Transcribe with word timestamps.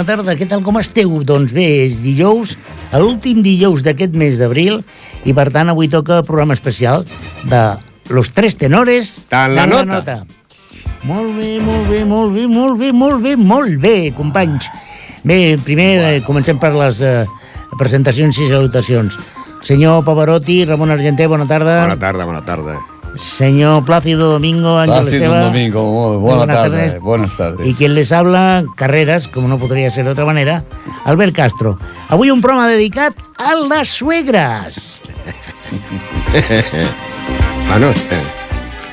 bona 0.00 0.16
tarda, 0.16 0.32
què 0.32 0.46
tal, 0.48 0.62
com 0.64 0.78
esteu? 0.80 1.10
Doncs 1.28 1.50
bé, 1.52 1.84
és 1.84 1.98
dijous, 2.00 2.54
l'últim 2.96 3.42
dijous 3.44 3.82
d'aquest 3.84 4.14
mes 4.16 4.38
d'abril, 4.40 4.78
i 5.28 5.34
per 5.36 5.50
tant 5.52 5.68
avui 5.68 5.90
toca 5.92 6.22
programa 6.24 6.56
especial 6.56 7.04
de 7.44 7.60
Los 8.08 8.30
Tres 8.32 8.56
Tenores 8.56 9.18
Tant 9.28 9.52
la 9.52 9.66
de 9.68 9.84
nota. 9.84 10.14
Molt 11.04 11.36
bé, 11.36 11.58
molt 11.60 11.90
bé, 11.90 12.00
molt 12.08 12.32
bé, 12.32 12.46
molt 12.48 12.80
bé, 12.80 12.92
molt 12.96 13.20
bé, 13.26 13.34
molt 13.36 13.76
bé, 13.82 13.94
companys. 14.16 14.70
Bé, 15.20 15.58
primer 15.60 15.90
eh, 15.98 16.14
comencem 16.24 16.56
per 16.60 16.72
les 16.72 17.02
eh, 17.04 17.26
presentacions 17.76 18.40
i 18.40 18.48
salutacions. 18.48 19.18
Senyor 19.60 20.00
Pavarotti, 20.06 20.62
Ramon 20.64 20.96
Argenté, 20.96 21.28
bona 21.28 21.44
tarda. 21.44 21.82
Bona 21.84 22.00
tarda, 22.00 22.24
bona 22.24 22.40
tarda. 22.40 22.78
Señor 23.18 23.84
Plácido 23.84 24.30
Domingo, 24.30 24.78
Ángel 24.78 25.02
Plácido 25.02 25.24
Esteba. 25.24 25.40
Domingo, 25.40 25.84
muy 25.84 26.16
buenas 26.18 26.56
tardes, 26.56 27.00
buenas 27.00 27.36
tardes. 27.36 27.66
Y 27.66 27.74
quien 27.74 27.94
les 27.94 28.12
habla, 28.12 28.64
Carreras, 28.76 29.28
como 29.28 29.48
no 29.48 29.58
podria 29.58 29.90
ser 29.90 30.04
d'altra 30.04 30.24
manera, 30.24 30.64
Albert 31.04 31.34
Castro. 31.34 31.78
Avui 32.08 32.30
un 32.30 32.40
programa 32.40 32.68
dedicat 32.68 33.14
a 33.38 33.54
les 33.54 33.88
suegres. 33.88 35.02
Bueno, 37.70 37.92
eh, 37.92 38.22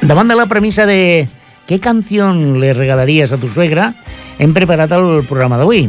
Davant 0.02 0.30
de 0.30 0.36
la 0.38 0.46
premissa 0.46 0.86
de 0.86 1.28
què 1.68 1.80
canció 1.82 2.30
le 2.32 2.76
regalarías 2.78 3.34
a 3.34 3.40
tu 3.42 3.50
suegra, 3.50 3.90
hem 4.38 4.54
preparat 4.54 4.94
el 4.94 5.26
programa 5.26 5.58
d'avui. 5.58 5.88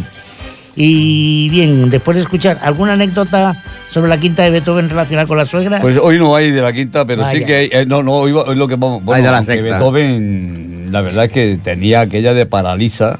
Y 0.80 1.48
bien, 1.48 1.90
después 1.90 2.14
de 2.14 2.22
escuchar 2.22 2.60
alguna 2.62 2.92
anécdota 2.92 3.60
sobre 3.90 4.08
la 4.08 4.16
quinta 4.20 4.44
de 4.44 4.50
Beethoven 4.50 4.88
relacionada 4.88 5.26
con 5.26 5.36
las 5.36 5.48
suegras, 5.48 5.80
Pues 5.80 5.98
hoy 6.00 6.18
no 6.20 6.36
hay 6.36 6.52
de 6.52 6.62
la 6.62 6.72
quinta, 6.72 7.04
pero 7.04 7.22
Vaya. 7.22 7.36
sí 7.36 7.44
que 7.44 7.54
hay. 7.56 7.68
eh, 7.72 7.84
no, 7.84 8.00
no, 8.04 8.12
hoy, 8.12 8.30
lo 8.54 8.68
que 8.68 8.76
vamos. 8.76 9.02
Hay 9.12 9.22
de 9.22 9.30
la 9.30 9.42
sexta. 9.42 9.70
Beethoven, 9.70 10.86
la 10.92 11.00
verdad 11.00 11.24
es 11.24 11.32
que 11.32 11.58
tenía 11.60 12.02
aquella 12.02 12.32
de 12.32 12.46
paraliza, 12.46 13.18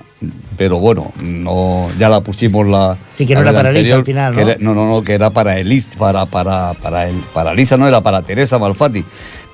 pero 0.57 0.79
bueno, 0.79 1.11
no, 1.21 1.89
ya 1.99 2.09
la 2.09 2.21
pusimos 2.21 2.65
la. 2.65 2.97
Sí, 3.13 3.27
que 3.27 3.35
no 3.35 3.43
la 3.43 3.51
era 3.51 3.59
del 3.63 3.73
para 3.73 3.73
Lisa 3.73 3.95
anterior, 3.97 3.99
al 3.99 4.33
final, 4.33 4.35
que 4.37 4.45
¿no? 4.45 4.51
era- 4.51 4.59
no, 4.61 4.75
no, 4.75 4.95
no, 4.95 5.03
que 5.03 5.15
era 5.15 5.31
para 5.31 5.59
Elis, 5.59 5.87
para, 5.99 6.27
para, 6.27 6.75
para, 6.75 7.09
el, 7.09 7.17
para 7.35 7.55
Lisa, 7.55 7.77
no 7.77 7.89
era 7.89 8.01
para 8.01 8.23
Teresa 8.23 8.57
Malfatti. 8.61 9.05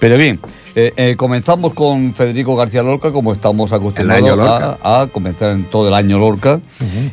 Pero 0.04 0.18
bien, 0.18 0.38
eh, 0.76 0.92
eh, 0.98 1.14
comenzamos 1.16 1.72
con 1.72 2.12
Federico 2.12 2.54
García 2.56 2.82
Lorca, 2.82 3.10
como 3.10 3.32
estamos 3.32 3.72
acostumbrados 3.72 4.38
a, 4.82 5.00
a 5.02 5.06
comenzar 5.06 5.52
en 5.52 5.64
todo 5.64 5.88
el 5.88 5.94
año 5.94 6.18
Lorca. 6.18 6.60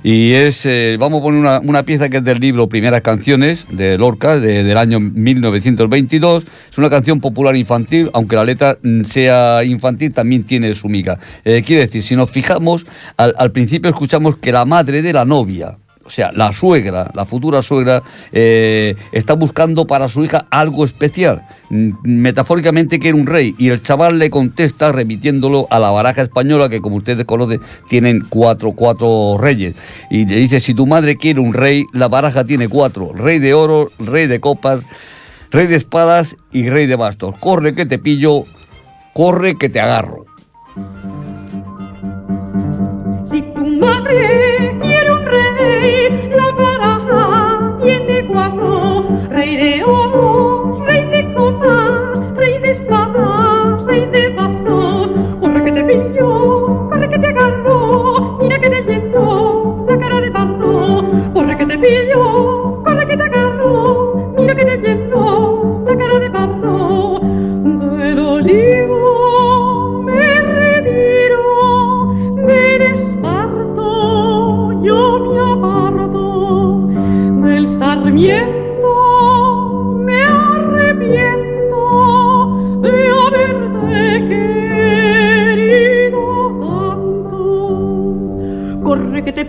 Y 0.03 0.33
es, 0.33 0.65
eh, 0.65 0.97
vamos 0.99 1.21
a 1.21 1.23
poner 1.23 1.39
una, 1.39 1.59
una 1.61 1.83
pieza 1.83 2.09
que 2.09 2.17
es 2.17 2.23
del 2.25 2.39
libro 2.41 2.67
Primeras 2.67 2.99
Canciones 2.99 3.65
de 3.69 3.97
Lorca, 3.97 4.37
de- 4.41 4.65
del 4.65 4.77
año 4.77 4.99
1922. 4.99 6.45
Es 6.69 6.77
una 6.77 6.89
canción 6.89 7.21
popular 7.21 7.55
infantil, 7.55 8.09
aunque 8.13 8.35
la 8.35 8.43
letra 8.43 8.77
mm, 8.83 9.03
sea 9.03 9.63
infantil, 9.63 10.13
también 10.13 10.43
tiene 10.43 10.73
su 10.73 10.89
miga. 10.89 11.17
Eh, 11.45 11.63
quiere 11.65 11.83
decir, 11.85 12.03
si 12.03 12.17
nos 12.17 12.29
fijamos, 12.29 12.85
al, 13.15 13.33
al 13.37 13.53
principio 13.53 13.89
escuchamos 13.89 14.35
que 14.35 14.51
la 14.51 14.65
madre 14.65 15.01
de 15.01 15.13
la 15.13 15.23
novia, 15.23 15.77
sea, 16.11 16.31
la 16.33 16.53
suegra, 16.53 17.11
la 17.13 17.25
futura 17.25 17.61
suegra, 17.61 18.03
eh, 18.31 18.95
está 19.11 19.33
buscando 19.33 19.87
para 19.87 20.07
su 20.07 20.23
hija 20.23 20.45
algo 20.49 20.85
especial. 20.85 21.43
Mm, 21.69 21.91
Metafóricamente 22.03 22.99
quiere 22.99 23.17
un 23.17 23.27
rey. 23.27 23.55
Y 23.57 23.69
el 23.69 23.81
chaval 23.81 24.19
le 24.19 24.29
contesta 24.29 24.91
remitiéndolo 24.91 25.67
a 25.69 25.79
la 25.79 25.89
baraja 25.89 26.21
española, 26.21 26.69
que 26.69 26.81
como 26.81 26.97
ustedes 26.97 27.25
conocen, 27.25 27.59
tienen 27.87 28.23
cuatro, 28.29 28.73
cuatro 28.73 29.37
reyes. 29.39 29.75
Y 30.09 30.25
le 30.25 30.35
dice, 30.35 30.59
si 30.59 30.73
tu 30.73 30.85
madre 30.85 31.15
quiere 31.15 31.39
un 31.39 31.53
rey, 31.53 31.85
la 31.93 32.07
baraja 32.07 32.43
tiene 32.43 32.67
cuatro. 32.67 33.11
Rey 33.13 33.39
de 33.39 33.53
oro, 33.53 33.91
rey 33.99 34.27
de 34.27 34.39
copas, 34.39 34.85
rey 35.51 35.67
de 35.67 35.75
espadas 35.75 36.35
y 36.51 36.69
rey 36.69 36.87
de 36.87 36.95
bastos. 36.95 37.35
Corre 37.39 37.73
que 37.73 37.85
te 37.85 37.99
pillo, 37.99 38.45
corre 39.13 39.55
que 39.55 39.69
te 39.69 39.79
agarro. 39.79 40.25
Si 43.25 43.41
tu 43.41 43.65
madre 43.65 44.50
cuatro. 49.57 49.57
Rey 49.57 50.00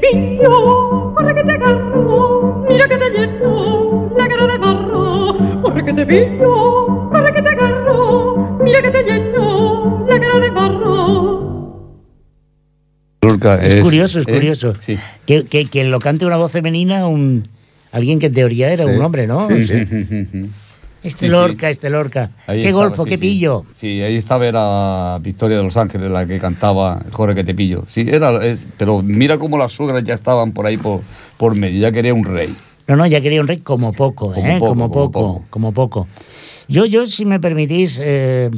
Corre 0.03 0.11
que 0.11 0.33
te 0.33 0.37
pillo, 0.37 1.15
corre 1.15 1.35
que 1.35 1.45
te 1.45 1.53
agarro, 1.53 2.67
mira 2.69 2.89
que 2.89 2.99
te 2.99 3.11
lleno 3.11 4.13
la 4.17 4.29
cara 4.29 4.47
de 4.47 4.59
barro. 4.59 5.63
Corre 5.63 5.85
que 5.85 5.93
te 5.93 6.07
pillo, 6.07 7.09
corre 7.11 7.33
que 7.33 7.43
te 7.43 7.49
agarro, 7.49 8.59
mira 8.65 8.83
que 8.83 8.91
te 8.91 9.03
lleno 9.05 10.07
la 10.09 10.21
cara 10.21 10.41
de 10.41 10.51
barro. 10.51 12.03
Lorca 13.23 13.55
es, 13.63 13.75
curioso, 13.77 14.19
es 14.19 14.27
eh, 14.27 14.33
curioso. 14.33 14.75
sí. 14.81 14.99
Que, 15.25 15.45
que, 15.45 15.67
que 15.67 15.85
lo 15.85 16.01
cante 16.01 16.27
una 16.27 16.37
voz 16.37 16.51
femenina 16.51 17.07
un 17.07 17.47
alguien 17.93 18.19
que 18.19 18.27
en 18.27 18.35
teoría 18.35 18.73
era 18.73 18.85
Sí, 18.85 18.91
un 18.91 19.03
hombre, 19.03 19.27
¿no? 19.29 19.47
sí, 19.49 19.67
sí. 19.67 19.85
Este 21.03 21.21
Sí, 21.21 21.27
sí. 21.27 21.33
Lorca, 21.33 21.69
este 21.69 21.91
Lorca. 21.91 22.31
Ahí 22.47 22.61
qué 22.61 22.69
estaba, 22.69 22.85
golfo, 22.87 23.05
sí, 23.05 23.11
qué 23.11 23.17
sí. 23.17 23.21
pillo. 23.21 23.65
Sí, 23.81 24.01
ahí 24.03 24.17
estaba 24.17 24.47
era 24.47 25.19
Victoria 25.21 25.57
de 25.57 25.65
Los 25.65 25.77
Ángeles 25.77 26.11
la 26.11 26.25
que 26.27 26.39
cantaba 26.39 27.03
Corre 27.11 27.35
que 27.35 27.43
te 27.45 27.55
pillo. 27.55 27.85
Sí, 27.89 28.05
era, 28.09 28.45
es- 28.45 28.65
pero 28.79 29.03
mira 29.03 29.37
cómo 29.39 29.59
las 29.59 29.73
suegras 29.73 30.05
ya 30.05 30.15
estaban 30.15 30.53
por 30.53 30.67
ahí 30.67 30.77
por, 30.77 31.01
por 31.37 31.57
medio, 31.57 31.81
ya 31.81 31.91
quería 31.91 32.15
un 32.15 32.25
rey. 32.25 32.55
No, 32.87 32.97
no, 32.97 33.07
ya 33.07 33.21
quería 33.21 33.41
un 33.41 33.49
rey 33.49 33.59
como 33.59 33.93
poco, 33.93 34.33
Como 34.33 34.47
¿eh? 34.47 34.57
poco, 34.59 34.69
como 34.69 34.91
como 34.91 34.93
poco, 34.93 35.13
poco. 35.13 35.45
como 35.51 35.73
poco. 35.73 36.09
Yo, 36.69 36.85
yo, 36.87 37.07
si 37.07 37.25
me 37.25 37.41
permitís, 37.41 37.99
eh, 38.03 38.51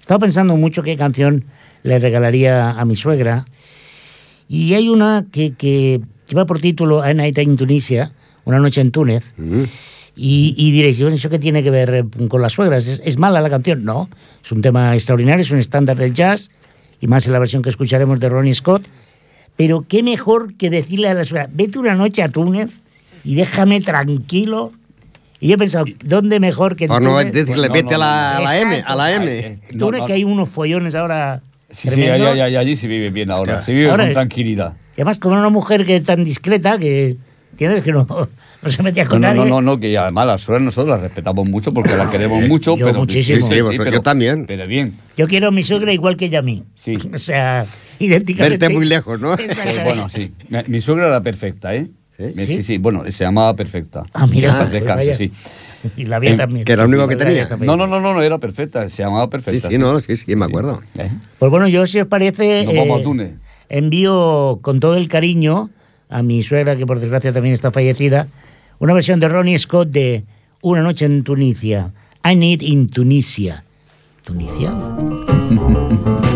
estaba 0.00 0.20
pensando 0.20 0.56
mucho 0.56 0.82
qué 0.82 0.96
canción 0.96 1.44
le 1.82 1.98
regalaría 1.98 2.70
a 2.70 2.84
mi 2.84 2.94
suegra. 2.96 3.44
Y 4.48 4.74
hay 4.74 4.88
una 4.88 5.26
que, 5.30 5.52
que 5.54 6.00
lleva 6.28 6.46
por 6.46 6.60
título 6.60 7.02
A 7.02 7.12
Night 7.12 7.38
in 7.38 7.56
Tunisia, 7.56 8.12
Una 8.44 8.58
noche 8.58 8.80
en 8.80 8.90
Túnez. 8.92 9.32
Mm. 9.36 9.64
Y, 10.20 10.52
y 10.58 10.72
diréis, 10.72 11.00
bueno, 11.00 11.14
¿eso 11.16 11.30
qué 11.30 11.38
tiene 11.38 11.62
que 11.62 11.70
ver 11.70 11.94
eh, 11.94 12.04
con 12.28 12.42
las 12.42 12.52
suegras? 12.52 12.88
¿Es, 12.88 13.00
es 13.04 13.18
mala 13.18 13.40
la 13.40 13.48
canción? 13.48 13.84
No, 13.84 14.08
es 14.44 14.50
un 14.50 14.60
tema 14.60 14.92
extraordinario, 14.94 15.42
es 15.42 15.50
un 15.52 15.58
estándar 15.60 15.96
del 15.96 16.12
jazz, 16.12 16.50
y 17.00 17.06
más 17.06 17.24
en 17.26 17.32
la 17.32 17.38
versión 17.38 17.62
que 17.62 17.68
escucharemos 17.70 18.18
de 18.18 18.28
Ronnie 18.28 18.52
Scott. 18.54 18.82
Pero 19.56 19.84
qué 19.88 20.02
mejor 20.02 20.54
que 20.56 20.70
decirle 20.70 21.08
a 21.08 21.14
la 21.14 21.24
suegra, 21.24 21.48
vete 21.52 21.78
una 21.78 21.94
noche 21.94 22.22
a 22.22 22.28
Túnez 22.28 22.70
y 23.24 23.36
déjame 23.36 23.80
tranquilo. 23.80 24.72
Y 25.40 25.48
yo 25.48 25.54
he 25.54 25.58
pensado, 25.58 25.84
¿dónde 26.04 26.40
mejor 26.40 26.74
que 26.74 26.88
Por 26.88 27.00
no 27.00 27.16
decirle, 27.18 27.68
no, 27.68 27.72
vete 27.72 27.90
no, 27.90 27.96
a 27.96 27.98
la, 27.98 28.36
a 28.38 28.40
la 28.40 28.58
M, 28.58 28.82
a 28.84 28.96
la. 28.96 29.12
M. 29.14 29.56
No, 29.72 29.78
Túnez 29.86 30.00
no. 30.00 30.06
que 30.06 30.12
hay 30.14 30.24
unos 30.24 30.48
follones 30.48 30.94
ahora 30.96 31.42
Sí, 31.70 31.88
sí, 31.90 32.02
allí 32.08 32.76
se 32.76 32.86
vive 32.88 33.10
bien 33.10 33.30
ahora, 33.30 33.60
se 33.60 33.72
vive 33.72 33.90
Ahora 33.90 34.04
con 34.04 34.08
es- 34.08 34.14
tranquilidad. 34.14 34.74
Y 34.96 35.00
además 35.02 35.18
con 35.18 35.32
una 35.32 35.48
mujer 35.50 35.84
que 35.84 35.96
es 35.96 36.04
tan 36.04 36.24
discreta 36.24 36.78
que, 36.78 37.16
¿entiendes? 37.52 37.84
Que 37.84 37.92
no, 37.92 38.06
no 38.62 38.70
se 38.70 38.82
metía 38.82 39.06
con 39.06 39.20
no, 39.20 39.28
nadie. 39.28 39.40
no, 39.42 39.48
no, 39.48 39.60
no, 39.60 39.78
que 39.78 39.96
además 39.96 40.26
las 40.26 40.40
suegras 40.40 40.64
nosotros 40.64 40.90
las 40.90 41.00
respetamos 41.00 41.48
mucho 41.48 41.72
porque 41.72 41.96
las 41.96 42.08
queremos 42.10 42.46
mucho, 42.48 42.76
yo 42.76 42.86
pero 42.86 42.98
muchísimo. 42.98 43.40
Sí, 43.46 43.54
sí, 43.54 43.60
vosotros, 43.60 43.94
yo 43.94 44.02
también. 44.02 44.46
Pero 44.46 44.66
bien. 44.66 44.94
Yo 45.16 45.28
quiero 45.28 45.48
a 45.48 45.50
mi 45.50 45.62
suegra 45.62 45.92
igual 45.92 46.16
que 46.16 46.26
ella 46.26 46.40
a 46.40 46.42
mí. 46.42 46.64
Sí. 46.74 46.94
O 47.14 47.18
sea, 47.18 47.66
idénticamente. 47.98 48.58
Verte 48.58 48.74
muy 48.74 48.86
lejos, 48.86 49.20
¿no? 49.20 49.36
Pues 49.36 49.84
bueno, 49.84 50.08
sí. 50.08 50.32
Mi, 50.66 50.80
suegra 50.80 51.06
era 51.06 51.20
perfecta, 51.20 51.74
¿eh? 51.74 51.88
¿Sí? 52.16 52.32
¿Sí? 52.32 52.46
sí, 52.46 52.62
sí, 52.64 52.78
bueno, 52.78 53.04
se 53.10 53.24
llamaba 53.24 53.54
perfecta. 53.54 54.02
Ah, 54.12 54.26
mira, 54.26 54.68
pues 54.70 55.16
sí. 55.16 55.30
Y 55.96 56.04
la 56.04 56.18
mía 56.18 56.32
Eh, 56.32 56.36
también. 56.36 56.64
que 56.64 56.72
era 56.72 56.82
lo 56.82 56.88
único 56.88 57.06
que 57.06 57.16
tenía. 57.16 57.48
No, 57.60 57.76
no, 57.76 57.86
no, 57.86 58.00
no, 58.00 58.12
no, 58.12 58.22
era 58.22 58.38
perfecta, 58.38 58.88
se 58.90 59.02
llamaba 59.02 59.30
perfecta. 59.30 59.68
Sí, 59.68 59.74
sí, 59.74 59.78
no, 59.78 59.98
sí, 60.00 60.16
sí, 60.16 60.34
me 60.36 60.46
acuerdo. 60.46 60.82
¿Eh? 60.96 61.10
Pues 61.38 61.50
bueno, 61.50 61.68
yo 61.68 61.86
si 61.86 62.00
os 62.00 62.08
parece... 62.08 62.64
Nos 62.64 62.74
vamos 62.74 63.00
a 63.00 63.04
Túnez. 63.04 63.32
Envío 63.68 64.58
con 64.62 64.80
todo 64.80 64.96
el 64.96 65.08
cariño 65.08 65.70
a 66.08 66.22
mi 66.22 66.42
suegra, 66.42 66.76
que 66.76 66.86
por 66.86 67.00
desgracia 67.00 67.32
también 67.32 67.52
está 67.52 67.70
fallecida, 67.70 68.28
una 68.78 68.94
versión 68.94 69.20
de 69.20 69.28
Ronnie 69.28 69.58
Scott 69.58 69.88
de 69.88 70.24
Una 70.60 70.82
noche 70.82 71.04
en 71.04 71.22
Tunisia. 71.22 71.92
I 72.24 72.34
Need 72.34 72.62
in 72.62 72.88
Tunisia. 72.88 73.64
¿Tunisia? 74.24 74.72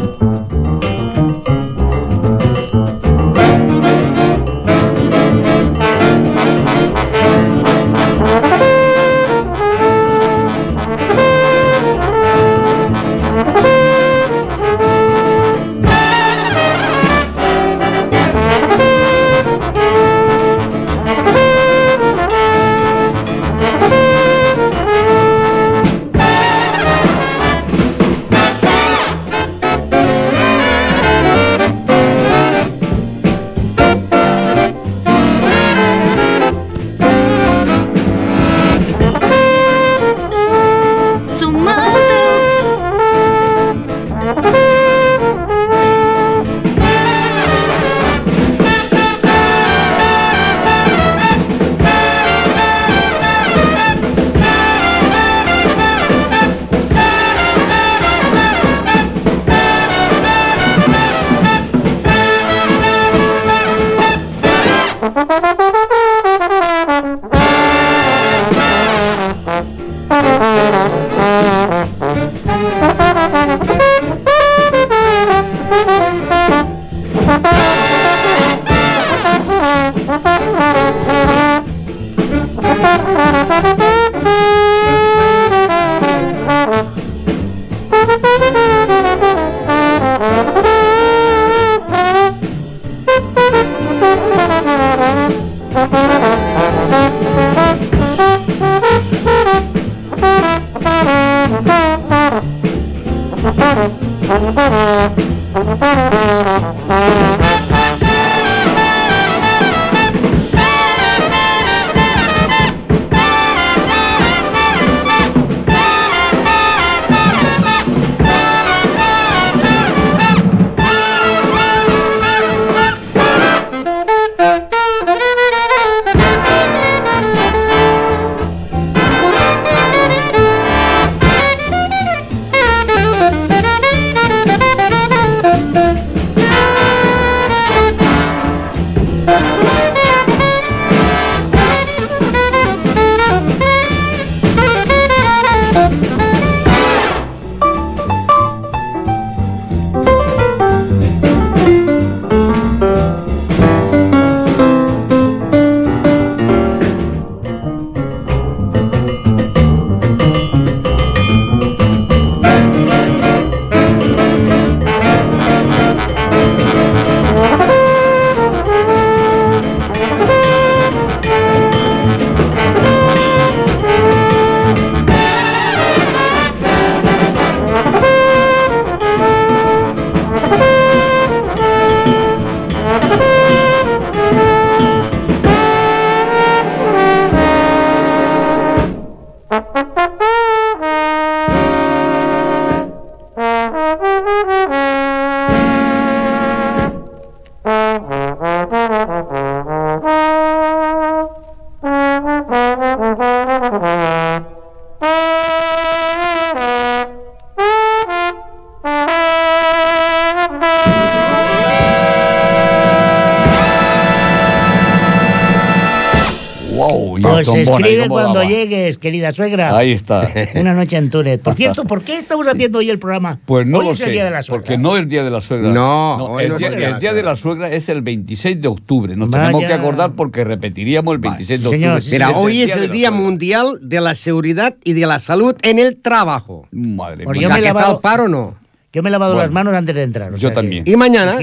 escribe 217.63 218.09
cuando 218.09 218.41
daba. 218.41 218.45
llegues, 218.51 218.99
querida 218.99 219.33
suegra. 219.33 219.77
Ahí 219.77 219.93
está. 219.93 220.31
Una 220.55 220.75
noche 220.75 220.97
en 220.97 221.11
Túnez. 221.11 221.41
Por 221.41 221.55
cierto, 221.57 221.85
¿por 221.85 222.03
qué 222.03 222.19
estamos 222.19 222.47
haciendo 222.47 222.79
hoy 222.79 222.91
el 222.91 222.99
programa? 222.99 223.39
Pues 223.47 223.67
no 223.67 223.79
hoy 223.79 223.85
lo 223.87 223.91
es 223.93 223.99
sé. 223.99 224.05
el 224.07 224.13
día 224.13 224.25
de 224.25 224.31
la 224.31 224.43
suegra. 224.43 224.63
Porque 224.65 224.79
no 224.79 224.97
es 224.97 225.03
el 225.03 225.09
día 225.09 225.25
de 225.25 225.31
la 225.31 225.41
suegra. 225.41 225.71
No, 225.71 226.17
hoy 226.25 226.45
el, 226.45 226.49
no 226.51 226.59
día, 226.59 226.69
el 226.69 226.75
día 226.77 226.81
de 226.81 226.85
el 226.87 226.93
la 226.93 226.99
día 226.99 227.13
de 227.13 227.15
suegra. 227.23 227.31
la 227.33 227.37
suegra 227.37 227.73
es 227.73 227.89
el 227.89 228.03
26 228.03 228.61
de 228.63 228.69
octubre. 228.69 229.17
Nos 229.17 229.31
Vaya. 229.31 229.45
tenemos 229.47 229.65
que 229.67 229.73
acordar 229.73 230.13
porque 230.13 230.45
repetiríamos 230.45 231.13
el 231.15 231.19
26 231.19 231.63
de 231.63 231.69
Sí, 231.69 231.75
señor, 231.75 231.89
octubre. 231.91 232.01
sí, 232.03 232.11
Mira, 232.13 232.31
es 232.31 232.37
hoy 232.37 232.63
es 232.63 232.75
de 232.75 232.85
el 232.85 232.91
Día 232.91 233.09
suegra. 233.09 233.25
Mundial 233.25 233.79
de 233.83 234.01
la 234.01 234.15
Seguridad 234.15 234.75
y 234.85 234.93
de 234.93 235.07
la 235.07 235.19
Salud 235.19 235.57
en 235.63 235.79
el 235.79 235.97
Trabajo. 235.97 236.67
Madre 236.71 237.25
Porque 237.25 237.39
mía. 237.41 237.49
he 237.49 237.61
que 237.61 237.69
está 237.69 237.73
lavado- 237.75 237.95
al 237.97 238.01
paro 238.01 238.25
o 238.25 238.29
no. 238.29 238.55
Yo 238.93 239.03
me 239.03 239.09
he 239.09 239.13
lavado 239.13 239.33
Bueno. 239.33 239.45
las 239.47 239.53
manos 239.53 239.75
antes 239.75 239.95
de 239.95 240.03
entrar. 240.03 240.31
o 240.33 240.37
Yo 240.37 240.41
sea 240.41 240.51
que- 240.51 240.55
también. 240.57 240.85
Y 240.87 240.97
mañana 240.97 241.37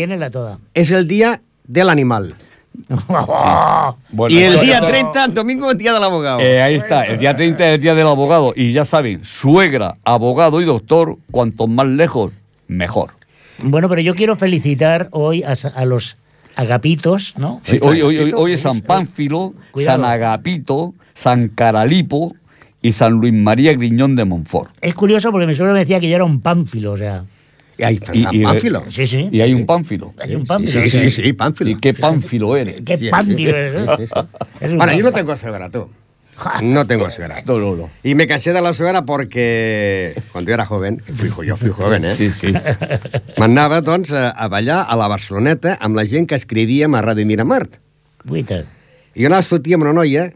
es 0.76 0.92
el 0.92 1.08
Día 1.08 1.42
del 1.66 1.90
Animal. 1.90 2.36
Bueno, 4.12 4.36
y 4.36 4.40
el 4.40 4.60
día 4.62 4.76
esto- 4.76 4.88
30, 4.88 5.28
domingo, 5.30 5.72
el 5.72 5.78
Día 5.78 5.94
del 5.94 6.04
Abogado. 6.04 6.40
Eh, 6.40 6.62
ahí 6.62 6.76
está, 6.76 7.06
el 7.06 7.20
día 7.20 7.36
30 7.36 7.68
es 7.70 7.76
el 7.76 7.82
día 7.82 7.96
del 7.96 8.08
abogado. 8.08 8.54
Y 8.56 8.72
ya 8.72 8.86
saben, 8.86 9.24
suegra, 9.24 9.98
abogado 10.04 10.62
y 10.62 10.66
doctor, 10.66 11.18
cuanto 11.32 11.68
más 11.68 11.88
lejos, 11.88 12.32
mejor. 12.68 13.12
Bueno, 13.62 13.90
pero 13.90 14.02
yo 14.02 14.16
quiero 14.16 14.36
felicitar 14.36 15.10
hoy 15.12 15.44
a, 15.44 15.86
los 15.86 16.18
agapitos, 16.56 17.36
¿no? 17.38 17.62
Sí, 17.64 17.78
hoy, 17.82 18.02
hoy, 18.02 18.18
hoy, 18.18 18.32
hoy 18.36 18.54
es 18.54 18.62
San 18.62 18.80
Pánfilo, 18.82 19.54
Cuidado. 19.72 20.02
San 20.02 20.10
Agapito, 20.10 20.94
San 21.14 21.50
Caralipo 21.50 22.34
y 22.82 22.94
San 22.94 23.14
Luis 23.14 23.34
María 23.34 23.74
Griñón 23.74 24.16
de 24.16 24.26
Montfort. 24.26 24.72
Es 24.82 24.94
curioso 24.94 25.32
porque 25.32 25.48
mi 25.48 25.56
suegro 25.56 25.74
me 25.74 25.80
decía 25.80 26.00
que 26.00 26.10
yo 26.10 26.16
era 26.16 26.26
un 26.26 26.42
pánfilo, 26.42 26.94
o 26.94 26.98
sea. 26.98 27.26
Y 27.80 27.84
hay 27.84 27.98
Fernán 27.98 28.36
y- 28.36 28.44
Pánfilo. 28.44 28.84
Sí, 28.90 29.08
sí. 29.08 29.30
Y 29.32 29.40
hay 29.42 29.54
un 29.54 29.66
Pánfilo. 29.66 30.12
Hay 30.22 30.36
un 30.36 30.46
pánfilo. 30.46 30.82
Sí, 30.84 30.90
sí, 30.90 31.10
sí, 31.10 31.34
Pánfilo. 31.34 31.72
¿Y 31.72 31.76
qué 31.80 31.94
Pánfilo 31.94 32.56
eres? 32.58 32.82
¿Qué 32.86 32.98
Sí, 32.98 33.06
sí, 33.06 33.10
pánfilo 33.12 33.38
sí, 33.38 33.48
eres? 33.48 33.72
sí, 33.74 33.78
eh? 33.80 33.96
sí, 33.98 34.06
sí. 34.70 34.76
Bueno, 34.76 34.94
yo 34.94 35.04
no 35.04 35.12
tengo 35.14 35.36
suegra, 35.38 35.70
tú. 35.70 35.88
No 36.64 36.86
tengo 36.88 37.10
suegra. 37.10 37.42
No, 37.46 37.58
no, 37.60 37.76
no. 37.76 37.90
Y 38.04 38.16
me 38.16 38.26
cansé 38.28 38.54
de 38.54 38.62
la 38.62 38.72
suegra 38.74 39.04
porque 39.06 40.14
cuando 40.32 40.50
yo 40.50 40.54
era 40.56 40.66
joven, 40.66 41.02
fui, 41.16 41.30
jo- 41.30 41.58
fui 41.58 41.70
joven, 41.70 42.06
eh? 42.06 42.14
Sí, 42.14 42.30
sí. 42.32 42.54
M'anava, 43.38 43.82
doncs, 43.82 44.12
a, 44.14 44.30
a 44.30 44.48
ballar 44.48 44.86
a 44.88 44.96
la 45.00 45.08
Barceloneta 45.12 45.78
amb 45.82 45.96
la 46.00 46.06
gent 46.06 46.28
que 46.32 46.36
escrivíem 46.40 46.96
a 46.96 47.02
Ràdio 47.04 47.26
Miramart. 47.28 47.76
Guita. 48.24 48.62
I 49.16 49.24
jo 49.24 49.28
anava 49.28 49.44
a 49.44 49.48
sortir 49.48 49.76
amb 49.76 49.84
una 49.88 49.94
noia, 49.94 50.30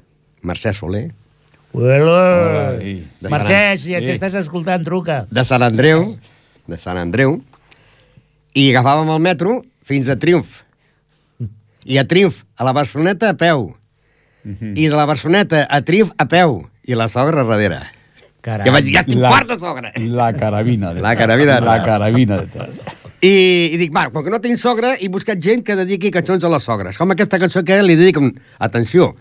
Mercè 0.43 0.73
Soler, 0.75 1.11
Bueno, 1.73 2.11
Ai. 2.13 2.99
Mercè, 3.31 3.77
si 3.81 3.95
ens 3.97 4.05
Sí. 4.05 4.11
estàs 4.13 4.35
escoltant, 4.37 4.83
truca. 4.85 5.23
de 5.31 5.43
Sant 5.43 5.63
Andreu, 5.65 6.17
de 6.67 6.77
Sant 6.79 6.97
Andreu, 6.97 7.39
i 8.55 8.69
agafàvem 8.71 9.09
el 9.13 9.19
metro 9.23 9.61
fins 9.83 10.07
a 10.09 10.15
Triomf. 10.19 10.61
I 11.85 11.97
a 11.99 12.05
Triomf, 12.07 12.43
a 12.55 12.63
la 12.63 12.71
Barceloneta, 12.75 13.29
a 13.33 13.37
peu. 13.39 13.73
I 14.45 14.87
de 14.87 14.95
la 14.95 15.05
Barceloneta 15.09 15.65
a 15.69 15.81
Triomf, 15.83 16.13
a 16.17 16.25
peu. 16.27 16.63
I 16.83 16.95
la 16.99 17.07
sogra 17.11 17.41
a 17.41 17.47
darrere. 17.47 17.81
Caram. 18.43 18.67
I 18.67 18.71
vaig 18.75 18.83
dir, 18.83 18.93
ja 18.97 19.01
estic 19.05 19.19
La- 19.19 19.39
de 19.47 19.55
sogra. 19.59 19.91
La 19.95 20.33
carabina. 20.35 20.93
La 20.93 21.15
carabina 21.15 21.53
La 21.59 21.59
detrás. 21.61 21.85
carabina 21.85 22.37
detrás. 22.41 22.69
I, 23.23 23.69
I 23.71 23.77
dic, 23.79 23.93
va, 23.95 24.09
com 24.11 24.23
que 24.23 24.29
no 24.29 24.39
tinc 24.43 24.57
sogra, 24.59 24.97
he 24.99 25.07
buscat 25.07 25.39
gent 25.39 25.63
que 25.63 25.77
dediqui 25.79 26.11
cançons 26.11 26.43
a 26.43 26.49
les 26.51 26.63
sogres. 26.67 26.97
Com 26.99 27.11
aquesta 27.11 27.39
cançó 27.39 27.63
que 27.63 27.77
li 27.83 27.95
dedico, 27.95 28.19
atenció, 28.59 29.13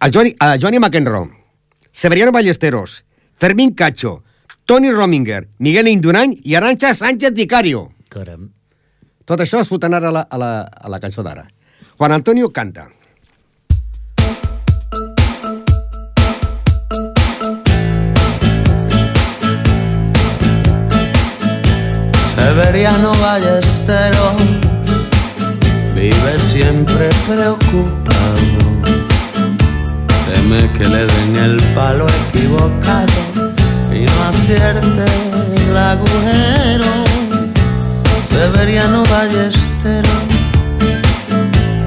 a 0.00 0.08
Johnny, 0.08 0.32
a 0.40 0.56
Johnny 0.56 0.78
McEnroe, 0.80 1.28
Severiano 1.92 2.32
Ballesteros, 2.32 3.04
Fermín 3.36 3.74
Cacho, 3.74 4.22
Tony 4.68 4.90
Rominger, 4.92 5.48
Miguel 5.60 5.88
Indurain 5.88 6.34
i 6.44 6.54
Arancha 6.54 6.92
Sánchez 6.92 7.32
Vicario. 7.32 7.86
Caram. 8.12 8.50
Tot 9.24 9.40
això 9.40 9.62
es 9.64 9.70
foten 9.72 9.96
ara 9.96 10.10
a 10.10 10.12
la, 10.12 10.22
a 10.28 10.36
la, 10.36 10.50
a 10.68 10.90
la 10.92 10.98
cançó 11.00 11.24
d'ara. 11.24 11.46
Juan 11.96 12.12
Antonio 12.12 12.50
canta. 12.52 12.84
Severiano 22.36 23.14
Ballestero 23.22 24.36
vive 25.96 26.38
siempre 26.52 27.08
preocupado. 27.24 28.68
Teme 30.28 30.68
que 30.76 30.88
le 30.92 31.06
den 31.06 31.36
el 31.36 31.56
palo 31.74 32.06
equivocado 32.28 33.47
y 33.92 34.04
no 34.04 34.24
acierte 34.28 35.04
el 35.68 35.76
agujero, 35.76 36.92
Severiano 38.30 39.02
Ballestero. 39.04 40.10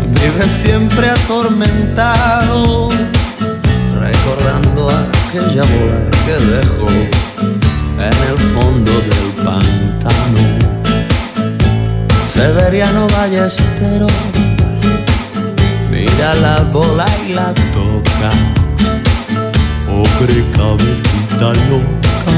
Vive 0.08 0.46
siempre 0.50 1.10
atormentado, 1.10 2.90
recordando 4.00 4.90
aquella 4.90 5.64
bola 5.64 6.12
que 6.26 6.36
dejó 6.56 6.88
en 7.98 8.16
el 8.30 8.38
fondo 8.54 8.92
del 8.92 9.46
pantano. 9.46 10.42
Severiano 12.34 13.08
Ballestero. 13.08 14.08
Mira 15.90 16.34
la 16.36 16.60
bola 16.72 17.06
y 17.28 17.34
la 17.34 17.54
toca. 17.74 18.32
Pobre 20.02 20.44
cabecita 20.58 21.50
loca, 21.70 22.34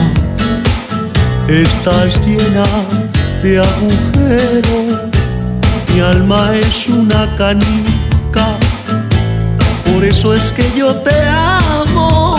estás 1.47 2.19
llena 2.25 2.65
de 3.41 3.59
agujeros. 3.59 4.99
Mi 5.93 6.01
alma 6.01 6.53
es 6.55 6.87
una 6.89 7.33
canica, 7.37 8.47
por 9.85 10.03
eso 10.03 10.33
es 10.33 10.51
que 10.51 10.69
yo 10.77 10.93
te 11.07 11.17
amo. 11.29 12.35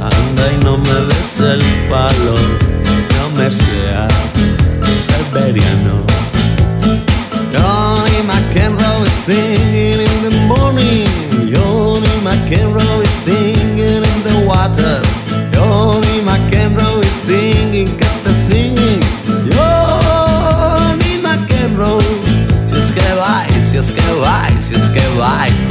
Anda 0.00 0.44
y 0.50 0.64
no 0.64 0.78
me 0.78 0.98
des 1.08 1.38
el 1.38 1.62
palo, 1.90 2.36
no 3.16 3.24
me 3.36 3.50
seas 3.50 4.14
severiano. 5.06 5.96
Johnny 7.52 8.22
McEnroe 8.30 9.04
is 9.04 9.28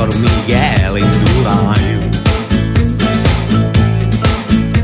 por 0.06 0.16
Miguel 0.20 0.98
Indurain. 0.98 2.00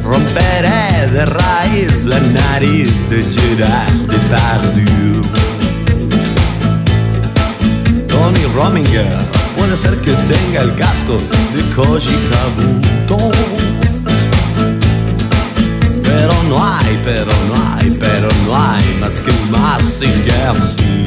Romperé 0.04 1.08
de 1.12 1.26
raíz 1.26 2.06
la 2.06 2.20
nariz 2.20 2.92
de 3.10 3.24
Gerard 3.24 3.98
Depardieu. 4.08 5.22
Tony 8.08 8.46
Rominger 8.56 9.18
puede 9.58 9.78
ser 9.78 9.96
que 9.98 10.12
tenga 10.12 10.62
el 10.62 10.76
casco 10.76 11.18
de 11.54 11.62
Koji 11.76 12.18
Kabuto. 12.32 13.32
Pero 16.04 16.34
no 16.50 16.64
hay, 16.64 17.00
pero 17.06 17.34
no 17.50 17.56
hay, 17.76 17.90
pero 18.00 18.28
no 18.46 18.56
hay 18.56 18.98
más 19.00 19.16
que 19.22 19.32
un 19.32 19.52
Mazinger 19.52 21.01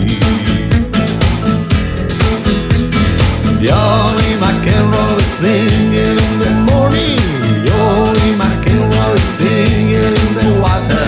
Johnny 3.65 4.37
McEnroe 4.45 5.17
is 5.17 5.25
singing 5.41 5.95
in 5.95 6.17
the 6.39 6.51
morning. 6.69 7.17
Johnny 7.65 8.37
McEnroe 8.37 9.15
is 9.15 9.23
singing 9.41 10.05
in 10.05 10.15
the 10.37 10.61
water. 10.61 11.07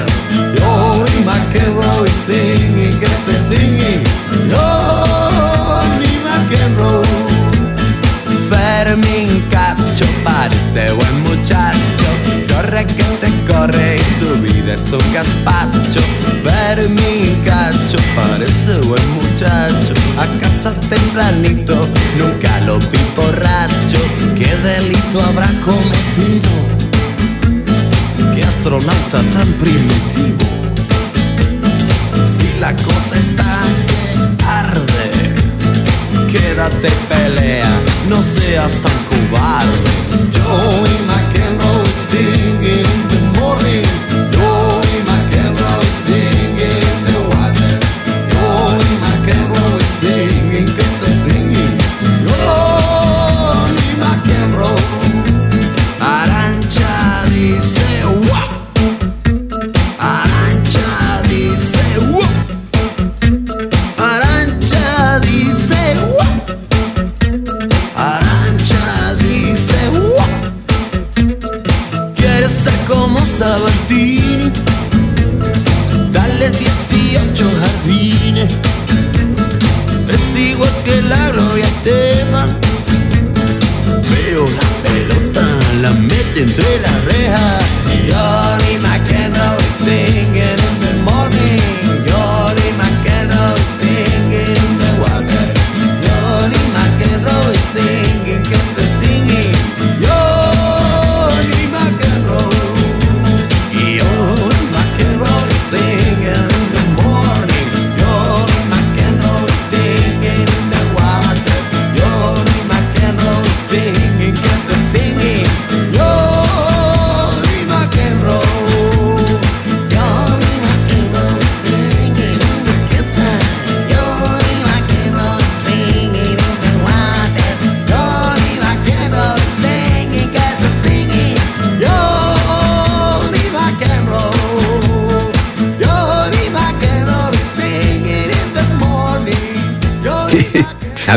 Johnny 0.57 1.21
McEnroe 1.29 2.07
is 2.07 2.15
singing, 2.15 2.99
get 2.99 3.21
the 3.29 3.37
singing. 3.49 4.03
Johnny 4.49 6.15
McEnroe. 6.25 7.05
Fermín 8.49 9.45
Cacho 9.51 10.07
parece 10.25 10.95
buen 10.95 11.17
muchacho. 11.29 12.09
Corre 12.49 12.87
que 12.87 13.05
te 13.21 13.36
corre 13.47 13.97
y 13.97 14.21
tu 14.21 14.35
vida 14.43 14.75
es 14.75 14.93
un 14.93 15.13
gazpacho. 15.13 16.01
Fermín 16.43 17.43
Cacho 17.45 17.99
parece 18.15 18.79
buen 18.87 19.03
muchacho. 19.15 19.95
A 20.19 20.27
casa 20.41 20.73
tempranito, 20.89 21.75
nunca 22.19 22.61
lo 22.61 22.79
vi 22.79 22.99
borracho. 23.17 24.01
¿Qué 24.35 24.55
delito 24.57 25.23
habrá 25.23 25.49
cometido? 25.65 26.51
¿Qué 28.35 28.43
astronauta 28.43 29.23
tan 29.33 29.53
primitivo? 29.55 30.47
Si 32.25 32.59
la 32.61 32.73
cosa 32.75 33.19
está 33.19 33.45
que 33.87 34.45
arde 34.45 35.27
quédate 36.31 36.91
pelea, 37.09 37.71
no 38.09 38.23
seas 38.23 38.73
tan 38.83 38.99
cobarde. 39.09 39.97
Joey 40.33 40.97
entre 86.39 86.79
las 86.81 87.05
rejas. 87.05 87.56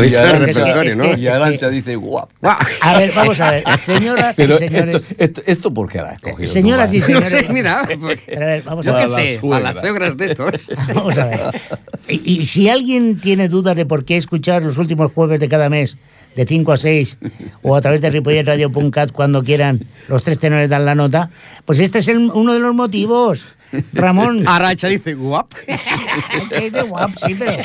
Ha 0.00 0.02
visto 0.02 0.18
Y 0.18 0.22
el 0.22 0.26
Arancha- 0.34 0.46
repertorio, 0.60 0.90
es 0.90 0.96
¿no? 0.96 1.04
que- 1.14 1.20
Y 1.20 1.26
Arancha 1.28 1.68
dice, 1.70 1.96
guau. 1.96 2.28
Guau. 2.40 2.56
A 2.80 2.98
ver, 2.98 3.12
vamos 3.14 3.40
a 3.40 3.50
ver, 3.50 3.64
señoras 3.78 4.36
Pero 4.36 4.54
y 4.54 4.58
señores. 4.58 5.14
esto, 5.18 5.42
esto, 5.46 5.74
¿por 5.74 5.88
qué 5.90 5.98
la 5.98 6.10
has 6.10 6.20
cogido? 6.20 6.50
Señoras 6.50 6.92
y 6.94 7.00
Juan? 7.00 7.12
No 7.22 7.28
señores. 7.28 7.46
sé, 7.46 7.52
mira, 7.52 7.88
porque- 8.00 8.22
Pero 8.26 8.42
a 8.42 8.46
ver, 8.48 8.62
vamos 8.64 8.86
a 8.86 8.90
yo 8.90 8.96
ver. 8.96 9.04
qué 9.04 9.10
la 9.10 9.16
sé, 9.16 9.40
a 9.56 9.60
las 9.60 9.80
suegras 9.80 10.16
de 10.16 10.26
estos. 10.26 10.70
Vamos 10.94 11.18
a 11.18 11.24
ver. 11.26 11.60
Y, 12.08 12.40
y 12.40 12.46
si 12.46 12.68
alguien 12.68 13.16
tiene 13.18 13.48
dudas 13.48 13.76
de 13.76 13.86
por 13.86 14.04
qué 14.04 14.16
escuchar 14.16 14.62
los 14.62 14.78
últimos 14.78 15.12
jueves 15.12 15.38
de 15.38 15.48
cada 15.48 15.68
mes, 15.68 15.96
de 16.34 16.46
5 16.46 16.72
a 16.72 16.76
6, 16.76 17.18
o 17.62 17.76
a 17.76 17.80
través 17.80 18.00
de 18.00 18.10
ripolletradio.cat 18.10 19.10
cuando 19.12 19.42
quieran, 19.44 19.84
los 20.08 20.22
tres 20.22 20.38
tenores 20.38 20.68
dan 20.68 20.84
la 20.84 20.94
nota, 20.94 21.30
pues 21.64 21.78
este 21.80 21.98
es 22.00 22.08
el- 22.08 22.30
uno 22.32 22.52
de 22.52 22.60
los 22.60 22.74
motivos. 22.74 23.44
Ramón. 23.92 24.44
Aracha 24.48 24.88
dice, 24.88 25.14
guap. 25.14 25.52
Qué 26.50 26.70
de 26.70 26.82
guap, 26.82 27.14
sí, 27.16 27.34
pero. 27.34 27.62